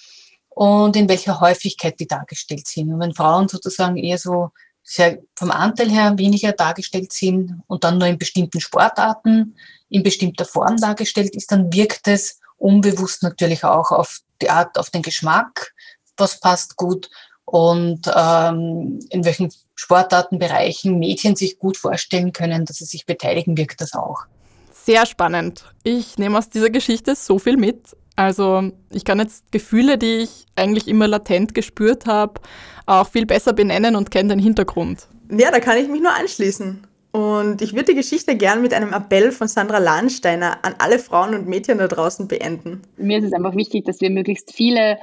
und 0.50 0.96
in 0.96 1.08
welcher 1.08 1.40
Häufigkeit 1.40 1.98
die 1.98 2.06
dargestellt 2.06 2.66
sind. 2.66 2.92
Und 2.92 3.00
wenn 3.00 3.14
Frauen 3.14 3.48
sozusagen 3.48 3.96
eher 3.96 4.18
so 4.18 4.50
sehr 4.82 5.18
vom 5.34 5.50
Anteil 5.50 5.90
her 5.90 6.16
weniger 6.16 6.52
dargestellt 6.52 7.12
sind 7.12 7.62
und 7.66 7.82
dann 7.82 7.98
nur 7.98 8.06
in 8.06 8.18
bestimmten 8.18 8.60
Sportarten 8.60 9.56
in 9.88 10.02
bestimmter 10.02 10.44
Form 10.44 10.76
dargestellt 10.76 11.34
ist, 11.34 11.50
dann 11.50 11.72
wirkt 11.72 12.06
es 12.08 12.40
unbewusst 12.58 13.22
natürlich 13.22 13.64
auch 13.64 13.90
auf 13.90 14.20
die 14.42 14.50
Art, 14.50 14.78
auf 14.78 14.90
den 14.90 15.02
Geschmack, 15.02 15.72
was 16.16 16.40
passt 16.40 16.76
gut 16.76 17.10
und 17.44 18.10
ähm, 18.14 18.98
in 19.10 19.24
welchen 19.24 19.52
Sportartenbereichen 19.74 20.98
Mädchen 20.98 21.36
sich 21.36 21.58
gut 21.58 21.76
vorstellen 21.76 22.32
können, 22.32 22.64
dass 22.64 22.78
sie 22.78 22.84
sich 22.84 23.06
beteiligen, 23.06 23.56
wirkt 23.56 23.80
das 23.80 23.94
auch. 23.94 24.24
Sehr 24.72 25.06
spannend. 25.06 25.64
Ich 25.82 26.18
nehme 26.18 26.38
aus 26.38 26.48
dieser 26.48 26.70
Geschichte 26.70 27.14
so 27.14 27.38
viel 27.38 27.56
mit. 27.56 27.96
Also 28.16 28.72
ich 28.90 29.04
kann 29.04 29.18
jetzt 29.18 29.50
Gefühle, 29.52 29.98
die 29.98 30.18
ich 30.18 30.46
eigentlich 30.56 30.88
immer 30.88 31.06
latent 31.06 31.54
gespürt 31.54 32.06
habe, 32.06 32.40
auch 32.86 33.08
viel 33.08 33.26
besser 33.26 33.52
benennen 33.52 33.94
und 33.94 34.10
kenne 34.10 34.30
den 34.30 34.38
Hintergrund. 34.38 35.06
Ja, 35.30 35.50
da 35.50 35.60
kann 35.60 35.76
ich 35.76 35.88
mich 35.88 36.00
nur 36.00 36.14
anschließen. 36.14 36.86
Und 37.16 37.62
ich 37.62 37.72
würde 37.72 37.86
die 37.86 37.94
Geschichte 37.94 38.36
gern 38.36 38.60
mit 38.60 38.74
einem 38.74 38.92
Appell 38.92 39.32
von 39.32 39.48
Sandra 39.48 39.78
Lahnsteiner 39.78 40.58
an 40.60 40.74
alle 40.76 40.98
Frauen 40.98 41.34
und 41.34 41.48
Mädchen 41.48 41.78
da 41.78 41.88
draußen 41.88 42.28
beenden. 42.28 42.82
Mir 42.98 43.16
ist 43.16 43.24
es 43.24 43.32
einfach 43.32 43.56
wichtig, 43.56 43.86
dass 43.86 44.02
wir 44.02 44.10
möglichst 44.10 44.52
viele 44.52 44.98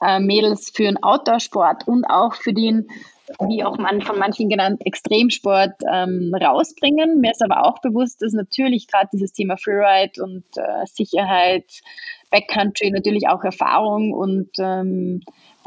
äh, 0.00 0.20
Mädels 0.20 0.70
für 0.72 0.84
den 0.84 1.02
Outdoor-Sport 1.02 1.88
und 1.88 2.04
auch 2.04 2.34
für 2.34 2.52
den, 2.52 2.86
wie 3.40 3.64
auch 3.64 3.76
man 3.76 4.02
von 4.02 4.20
manchen 4.20 4.48
genannt, 4.48 4.86
Extremsport 4.86 5.72
ähm, 5.92 6.32
rausbringen. 6.32 7.20
Mir 7.20 7.32
ist 7.32 7.42
aber 7.42 7.66
auch 7.66 7.80
bewusst, 7.80 8.22
dass 8.22 8.34
natürlich 8.34 8.86
gerade 8.86 9.08
dieses 9.12 9.32
Thema 9.32 9.56
Freeride 9.56 10.22
und 10.22 10.44
äh, 10.54 10.86
Sicherheit, 10.86 11.64
Backcountry 12.30 12.92
natürlich 12.92 13.26
auch 13.26 13.42
Erfahrung 13.42 14.12
und 14.12 14.50
ähm, 14.60 15.22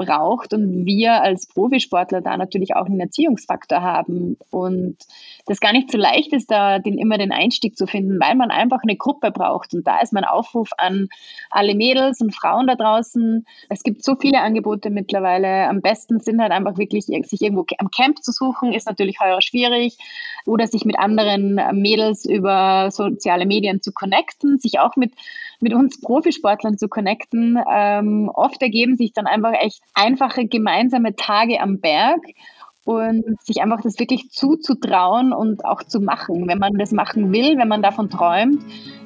braucht 0.06 0.54
und 0.54 0.86
wir 0.86 1.22
als 1.22 1.48
Profisportler 1.48 2.22
da 2.22 2.38
natürlich 2.38 2.76
auch 2.76 2.86
einen 2.86 3.00
Erziehungsfaktor 3.00 3.82
haben 3.82 4.38
und 4.50 4.98
das 5.46 5.60
gar 5.60 5.74
nicht 5.74 5.92
so 5.92 5.98
leicht 5.98 6.34
ist, 6.34 6.50
da 6.50 6.80
den, 6.80 6.98
immer 6.98 7.18
den 7.18 7.32
Einstieg 7.32 7.78
zu 7.78 7.88
finden, 7.88 8.20
weil 8.20 8.36
man 8.36 8.52
einfach 8.52 8.80
eine 8.84 8.96
Gruppe 8.96 9.32
braucht 9.32 9.74
und 9.74 9.86
da 9.86 10.02
ist 10.02 10.14
mein 10.14 10.26
Aufruf 10.26 10.70
an 10.78 11.10
alle 11.50 11.76
Mädels 11.76 12.22
und 12.22 12.36
Frauen 12.36 12.68
da 12.68 12.76
draußen. 12.76 13.46
Es 13.70 13.84
gibt 13.84 14.04
so 14.04 14.16
viele 14.16 14.42
Angebote 14.42 14.90
mittlerweile. 14.90 15.68
Am 15.68 15.82
besten 15.82 16.20
sind 16.20 16.42
halt 16.42 16.52
einfach 16.52 16.78
wirklich, 16.78 17.06
sich 17.06 17.42
irgendwo 17.42 17.66
am 17.78 17.90
Camp 17.92 18.24
zu 18.24 18.32
suchen, 18.32 18.74
ist 18.74 18.88
natürlich 18.88 19.20
heuer 19.20 19.42
schwierig 19.42 19.98
oder 20.46 20.68
sich 20.68 20.86
mit 20.86 20.98
anderen 20.98 21.60
Mädels 21.80 22.26
über 22.26 22.90
soziale 22.92 23.46
Medien 23.46 23.82
zu 23.82 23.92
connecten, 23.92 24.58
sich 24.58 24.80
auch 24.80 24.96
mit 24.96 25.14
mit 25.62 25.74
uns 25.74 26.02
Profisportlern 26.02 26.78
zu 26.78 26.90
connecten. 26.90 27.58
Ähm, 27.72 28.32
oft 28.34 28.62
ergeben 28.62 28.98
sich 28.98 29.14
dann 29.14 29.28
einfach 29.28 29.54
echt 29.54 29.82
einfache 29.94 30.46
gemeinsame 30.48 31.16
Tage 31.16 31.60
am 31.60 31.80
Berg 31.80 32.22
und 32.86 33.24
sich 33.42 33.62
einfach 33.62 33.82
das 33.82 34.00
wirklich 34.00 34.32
zuzutrauen 34.32 35.34
und 35.34 35.66
auch 35.66 35.84
zu 35.84 36.00
machen. 36.00 36.48
Wenn 36.48 36.58
man 36.58 36.74
das 36.76 36.92
machen 36.92 37.32
will, 37.32 37.58
wenn 37.58 37.68
man 37.68 37.82
davon 37.82 38.10
träumt, 38.10 38.62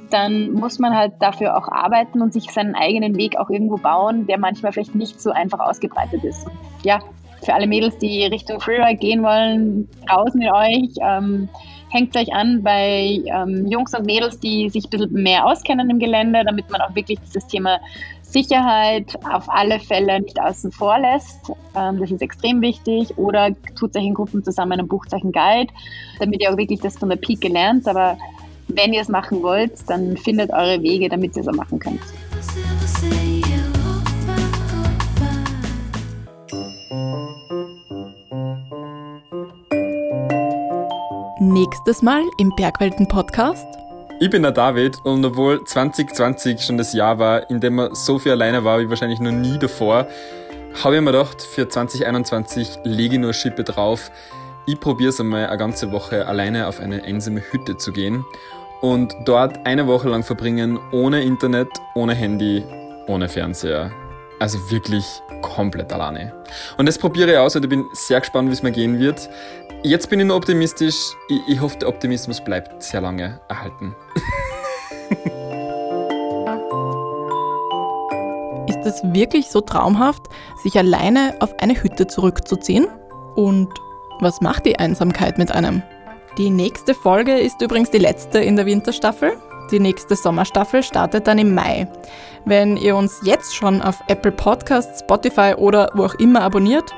dann 0.09 0.51
muss 0.51 0.79
man 0.79 0.95
halt 0.95 1.13
dafür 1.19 1.57
auch 1.57 1.67
arbeiten 1.67 2.21
und 2.21 2.31
sich 2.31 2.51
seinen 2.51 2.75
eigenen 2.75 3.17
Weg 3.17 3.37
auch 3.37 3.49
irgendwo 3.49 3.77
bauen, 3.77 4.27
der 4.27 4.37
manchmal 4.37 4.71
vielleicht 4.71 4.95
nicht 4.95 5.19
so 5.19 5.31
einfach 5.31 5.59
ausgebreitet 5.59 6.23
ist. 6.23 6.47
Ja, 6.83 6.99
für 7.43 7.53
alle 7.53 7.67
Mädels, 7.67 7.97
die 7.97 8.25
Richtung 8.25 8.59
Freeride 8.59 8.97
gehen 8.97 9.23
wollen, 9.23 9.89
draußen 10.07 10.39
mit 10.39 10.51
euch. 10.51 10.89
Ähm, 11.01 11.49
hängt 11.89 12.15
euch 12.17 12.33
an 12.33 12.63
bei 12.63 13.21
ähm, 13.25 13.67
Jungs 13.67 13.93
und 13.93 14.05
Mädels, 14.05 14.39
die 14.39 14.69
sich 14.69 14.85
ein 14.85 14.89
bisschen 14.89 15.13
mehr 15.13 15.45
auskennen 15.45 15.89
im 15.89 15.99
Gelände, 15.99 16.43
damit 16.45 16.69
man 16.71 16.81
auch 16.81 16.95
wirklich 16.95 17.19
dieses 17.21 17.45
Thema 17.47 17.79
Sicherheit 18.35 19.17
auf 19.31 19.45
alle 19.47 19.79
Fälle 19.79 20.19
nicht 20.19 20.37
außen 20.41 20.69
vor 20.73 20.99
lässt. 20.99 21.39
Ähm, 21.73 21.99
das 21.99 22.11
ist 22.11 22.21
extrem 22.21 22.59
wichtig. 22.59 23.17
Oder 23.17 23.51
tut 23.79 23.95
euch 23.95 24.03
in 24.03 24.13
Gruppen 24.13 24.43
zusammen 24.43 24.73
einen 24.73 24.89
Guide, 24.89 25.71
damit 26.19 26.41
ihr 26.41 26.51
auch 26.51 26.57
wirklich 26.57 26.81
das 26.81 26.97
von 26.97 27.07
der 27.07 27.15
Pike 27.15 27.47
lernt. 27.47 27.87
Aber 27.87 28.17
wenn 28.67 28.91
ihr 28.91 29.01
es 29.01 29.07
machen 29.07 29.41
wollt, 29.41 29.89
dann 29.89 30.17
findet 30.17 30.51
eure 30.51 30.81
Wege, 30.81 31.07
damit 31.07 31.37
ihr 31.37 31.43
es 31.43 31.47
auch 31.47 31.53
machen 31.53 31.79
könnt. 31.79 32.01
Nächstes 41.39 42.01
Mal 42.01 42.23
im 42.39 42.51
Bergwelten-Podcast. 42.57 43.84
Ich 44.17 44.30
bin 44.30 44.43
der 44.43 44.54
David 44.54 45.04
und 45.04 45.25
obwohl 45.25 45.65
2020 45.65 46.62
schon 46.62 46.78
das 46.78 46.93
Jahr 46.93 47.19
war, 47.19 47.49
in 47.49 47.60
dem 47.60 47.75
man 47.75 47.93
so 47.93 48.17
viel 48.17 48.32
alleine 48.32 48.63
war 48.63 48.80
wie 48.80 48.89
wahrscheinlich 48.89 49.19
noch 49.19 49.34
nie 49.34 49.60
davor, 49.60 50.08
habe 50.82 50.95
ich 50.95 51.01
mir 51.01 51.12
gedacht, 51.12 51.41
für 51.41 51.67
2021 51.67 52.80
lege 52.86 53.15
ich 53.15 53.19
nur 53.19 53.34
Schippe 53.34 53.65
drauf. 53.65 54.12
Ich 54.67 54.80
probiere 54.80 55.10
es 55.10 55.19
einmal 55.19 55.47
eine 55.47 55.58
ganze 55.58 55.91
Woche 55.91 56.28
alleine 56.28 56.67
auf 56.67 56.80
eine 56.80 57.04
einsame 57.04 57.41
Hütte 57.51 57.75
zu 57.75 57.91
gehen 57.91 58.23
und 58.80 59.13
dort 59.25 59.65
eine 59.65 59.86
Woche 59.86 60.08
lang 60.08 60.23
verbringen, 60.23 60.80
ohne 60.93 61.21
Internet, 61.21 61.67
ohne 61.93 62.13
Handy, 62.13 62.63
ohne 63.08 63.28
Fernseher. 63.28 63.91
Also 64.39 64.71
wirklich 64.71 65.06
komplett 65.41 65.91
alleine. 65.91 66.34
Und 66.78 66.86
das 66.86 66.97
probiere 66.97 67.32
ich 67.34 67.38
aus 67.38 67.58
und 67.58 67.63
ich 67.63 67.69
bin 67.69 67.86
sehr 67.91 68.21
gespannt, 68.21 68.49
wie 68.49 68.54
es 68.54 68.63
mir 68.63 68.71
gehen 68.71 68.97
wird. 68.97 69.30
Jetzt 69.83 70.09
bin 70.09 70.19
ich 70.19 70.25
nur 70.25 70.35
optimistisch. 70.38 71.15
Ich, 71.27 71.41
ich 71.47 71.61
hoffe, 71.61 71.77
der 71.77 71.89
Optimismus 71.89 72.41
bleibt 72.41 72.81
sehr 72.81 73.01
lange 73.01 73.39
erhalten. 73.47 73.95
Ist 78.67 78.85
es 78.85 79.03
wirklich 79.13 79.47
so 79.47 79.61
traumhaft, 79.61 80.23
sich 80.63 80.77
alleine 80.77 81.35
auf 81.39 81.53
eine 81.59 81.81
Hütte 81.81 82.07
zurückzuziehen? 82.07 82.88
Und 83.35 83.69
was 84.21 84.41
macht 84.41 84.65
die 84.65 84.79
Einsamkeit 84.79 85.38
mit 85.38 85.51
einem? 85.51 85.83
Die 86.38 86.49
nächste 86.49 86.93
Folge 86.93 87.38
ist 87.38 87.61
übrigens 87.61 87.91
die 87.91 87.97
letzte 87.97 88.39
in 88.39 88.55
der 88.55 88.65
Winterstaffel. 88.65 89.38
Die 89.71 89.79
nächste 89.79 90.15
Sommerstaffel 90.15 90.83
startet 90.83 91.27
dann 91.27 91.38
im 91.38 91.53
Mai. 91.53 91.88
Wenn 92.45 92.77
ihr 92.77 92.95
uns 92.95 93.21
jetzt 93.23 93.55
schon 93.55 93.81
auf 93.81 94.03
Apple 94.07 94.31
Podcasts, 94.31 94.99
Spotify 94.99 95.53
oder 95.57 95.89
wo 95.93 96.05
auch 96.05 96.15
immer 96.15 96.41
abonniert, 96.41 96.93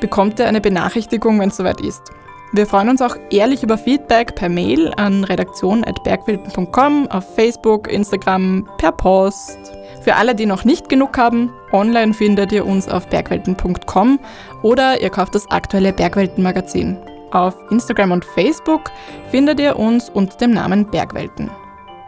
bekommt 0.00 0.38
ihr 0.38 0.46
eine 0.46 0.60
Benachrichtigung, 0.60 1.40
wenn 1.40 1.48
es 1.48 1.56
soweit 1.56 1.80
ist. 1.80 2.12
Wir 2.54 2.66
freuen 2.66 2.90
uns 2.90 3.00
auch 3.00 3.16
ehrlich 3.30 3.62
über 3.62 3.78
Feedback 3.78 4.34
per 4.34 4.50
Mail 4.50 4.92
an 4.98 5.24
redaktion.bergwilden.com, 5.24 7.08
auf 7.08 7.34
Facebook, 7.34 7.90
Instagram, 7.90 8.68
per 8.76 8.92
Post. 8.92 9.58
Für 10.02 10.16
alle, 10.16 10.34
die 10.34 10.44
noch 10.44 10.64
nicht 10.64 10.90
genug 10.90 11.16
haben, 11.16 11.50
online 11.72 12.12
findet 12.12 12.52
ihr 12.52 12.66
uns 12.66 12.90
auf 12.90 13.06
bergwelten.com 13.06 14.20
oder 14.62 15.00
ihr 15.00 15.08
kauft 15.08 15.34
das 15.34 15.50
aktuelle 15.50 15.94
Bergwelten-Magazin. 15.94 16.98
Auf 17.30 17.56
Instagram 17.70 18.12
und 18.12 18.24
Facebook 18.26 18.90
findet 19.30 19.58
ihr 19.58 19.78
uns 19.78 20.10
unter 20.10 20.36
dem 20.36 20.50
Namen 20.50 20.90
Bergwelten. 20.90 21.50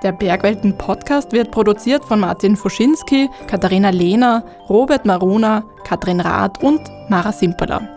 Der 0.02 0.12
Bergwelten 0.12 0.76
Podcast 0.76 1.33
wird 1.33 1.52
produziert 1.52 2.04
von 2.04 2.20
Martin 2.20 2.54
Foschinski, 2.54 3.30
Katharina 3.46 3.88
Lehner, 3.88 4.44
Robert 4.68 5.07
Maruna, 5.07 5.64
Katrin 5.85 6.20
Rath 6.20 6.62
und 6.62 6.83
Mara 7.09 7.33
Simpeler. 7.33 7.88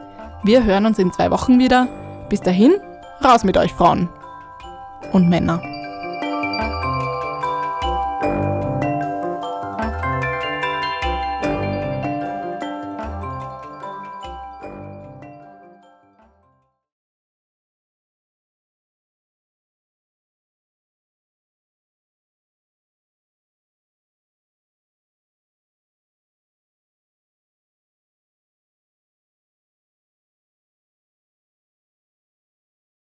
Wir 0.44 0.64
hören 0.64 0.86
uns 0.86 0.98
in 0.98 1.12
zwei 1.12 1.30
Wochen 1.30 1.60
wieder. 1.60 1.90
Bis 2.30 2.42
dahin, 2.42 2.76
raus 3.24 3.44
mit 3.44 3.58
euch 3.58 3.72
Frauen 3.74 4.10
und 5.14 5.30
Männer. 5.30 5.62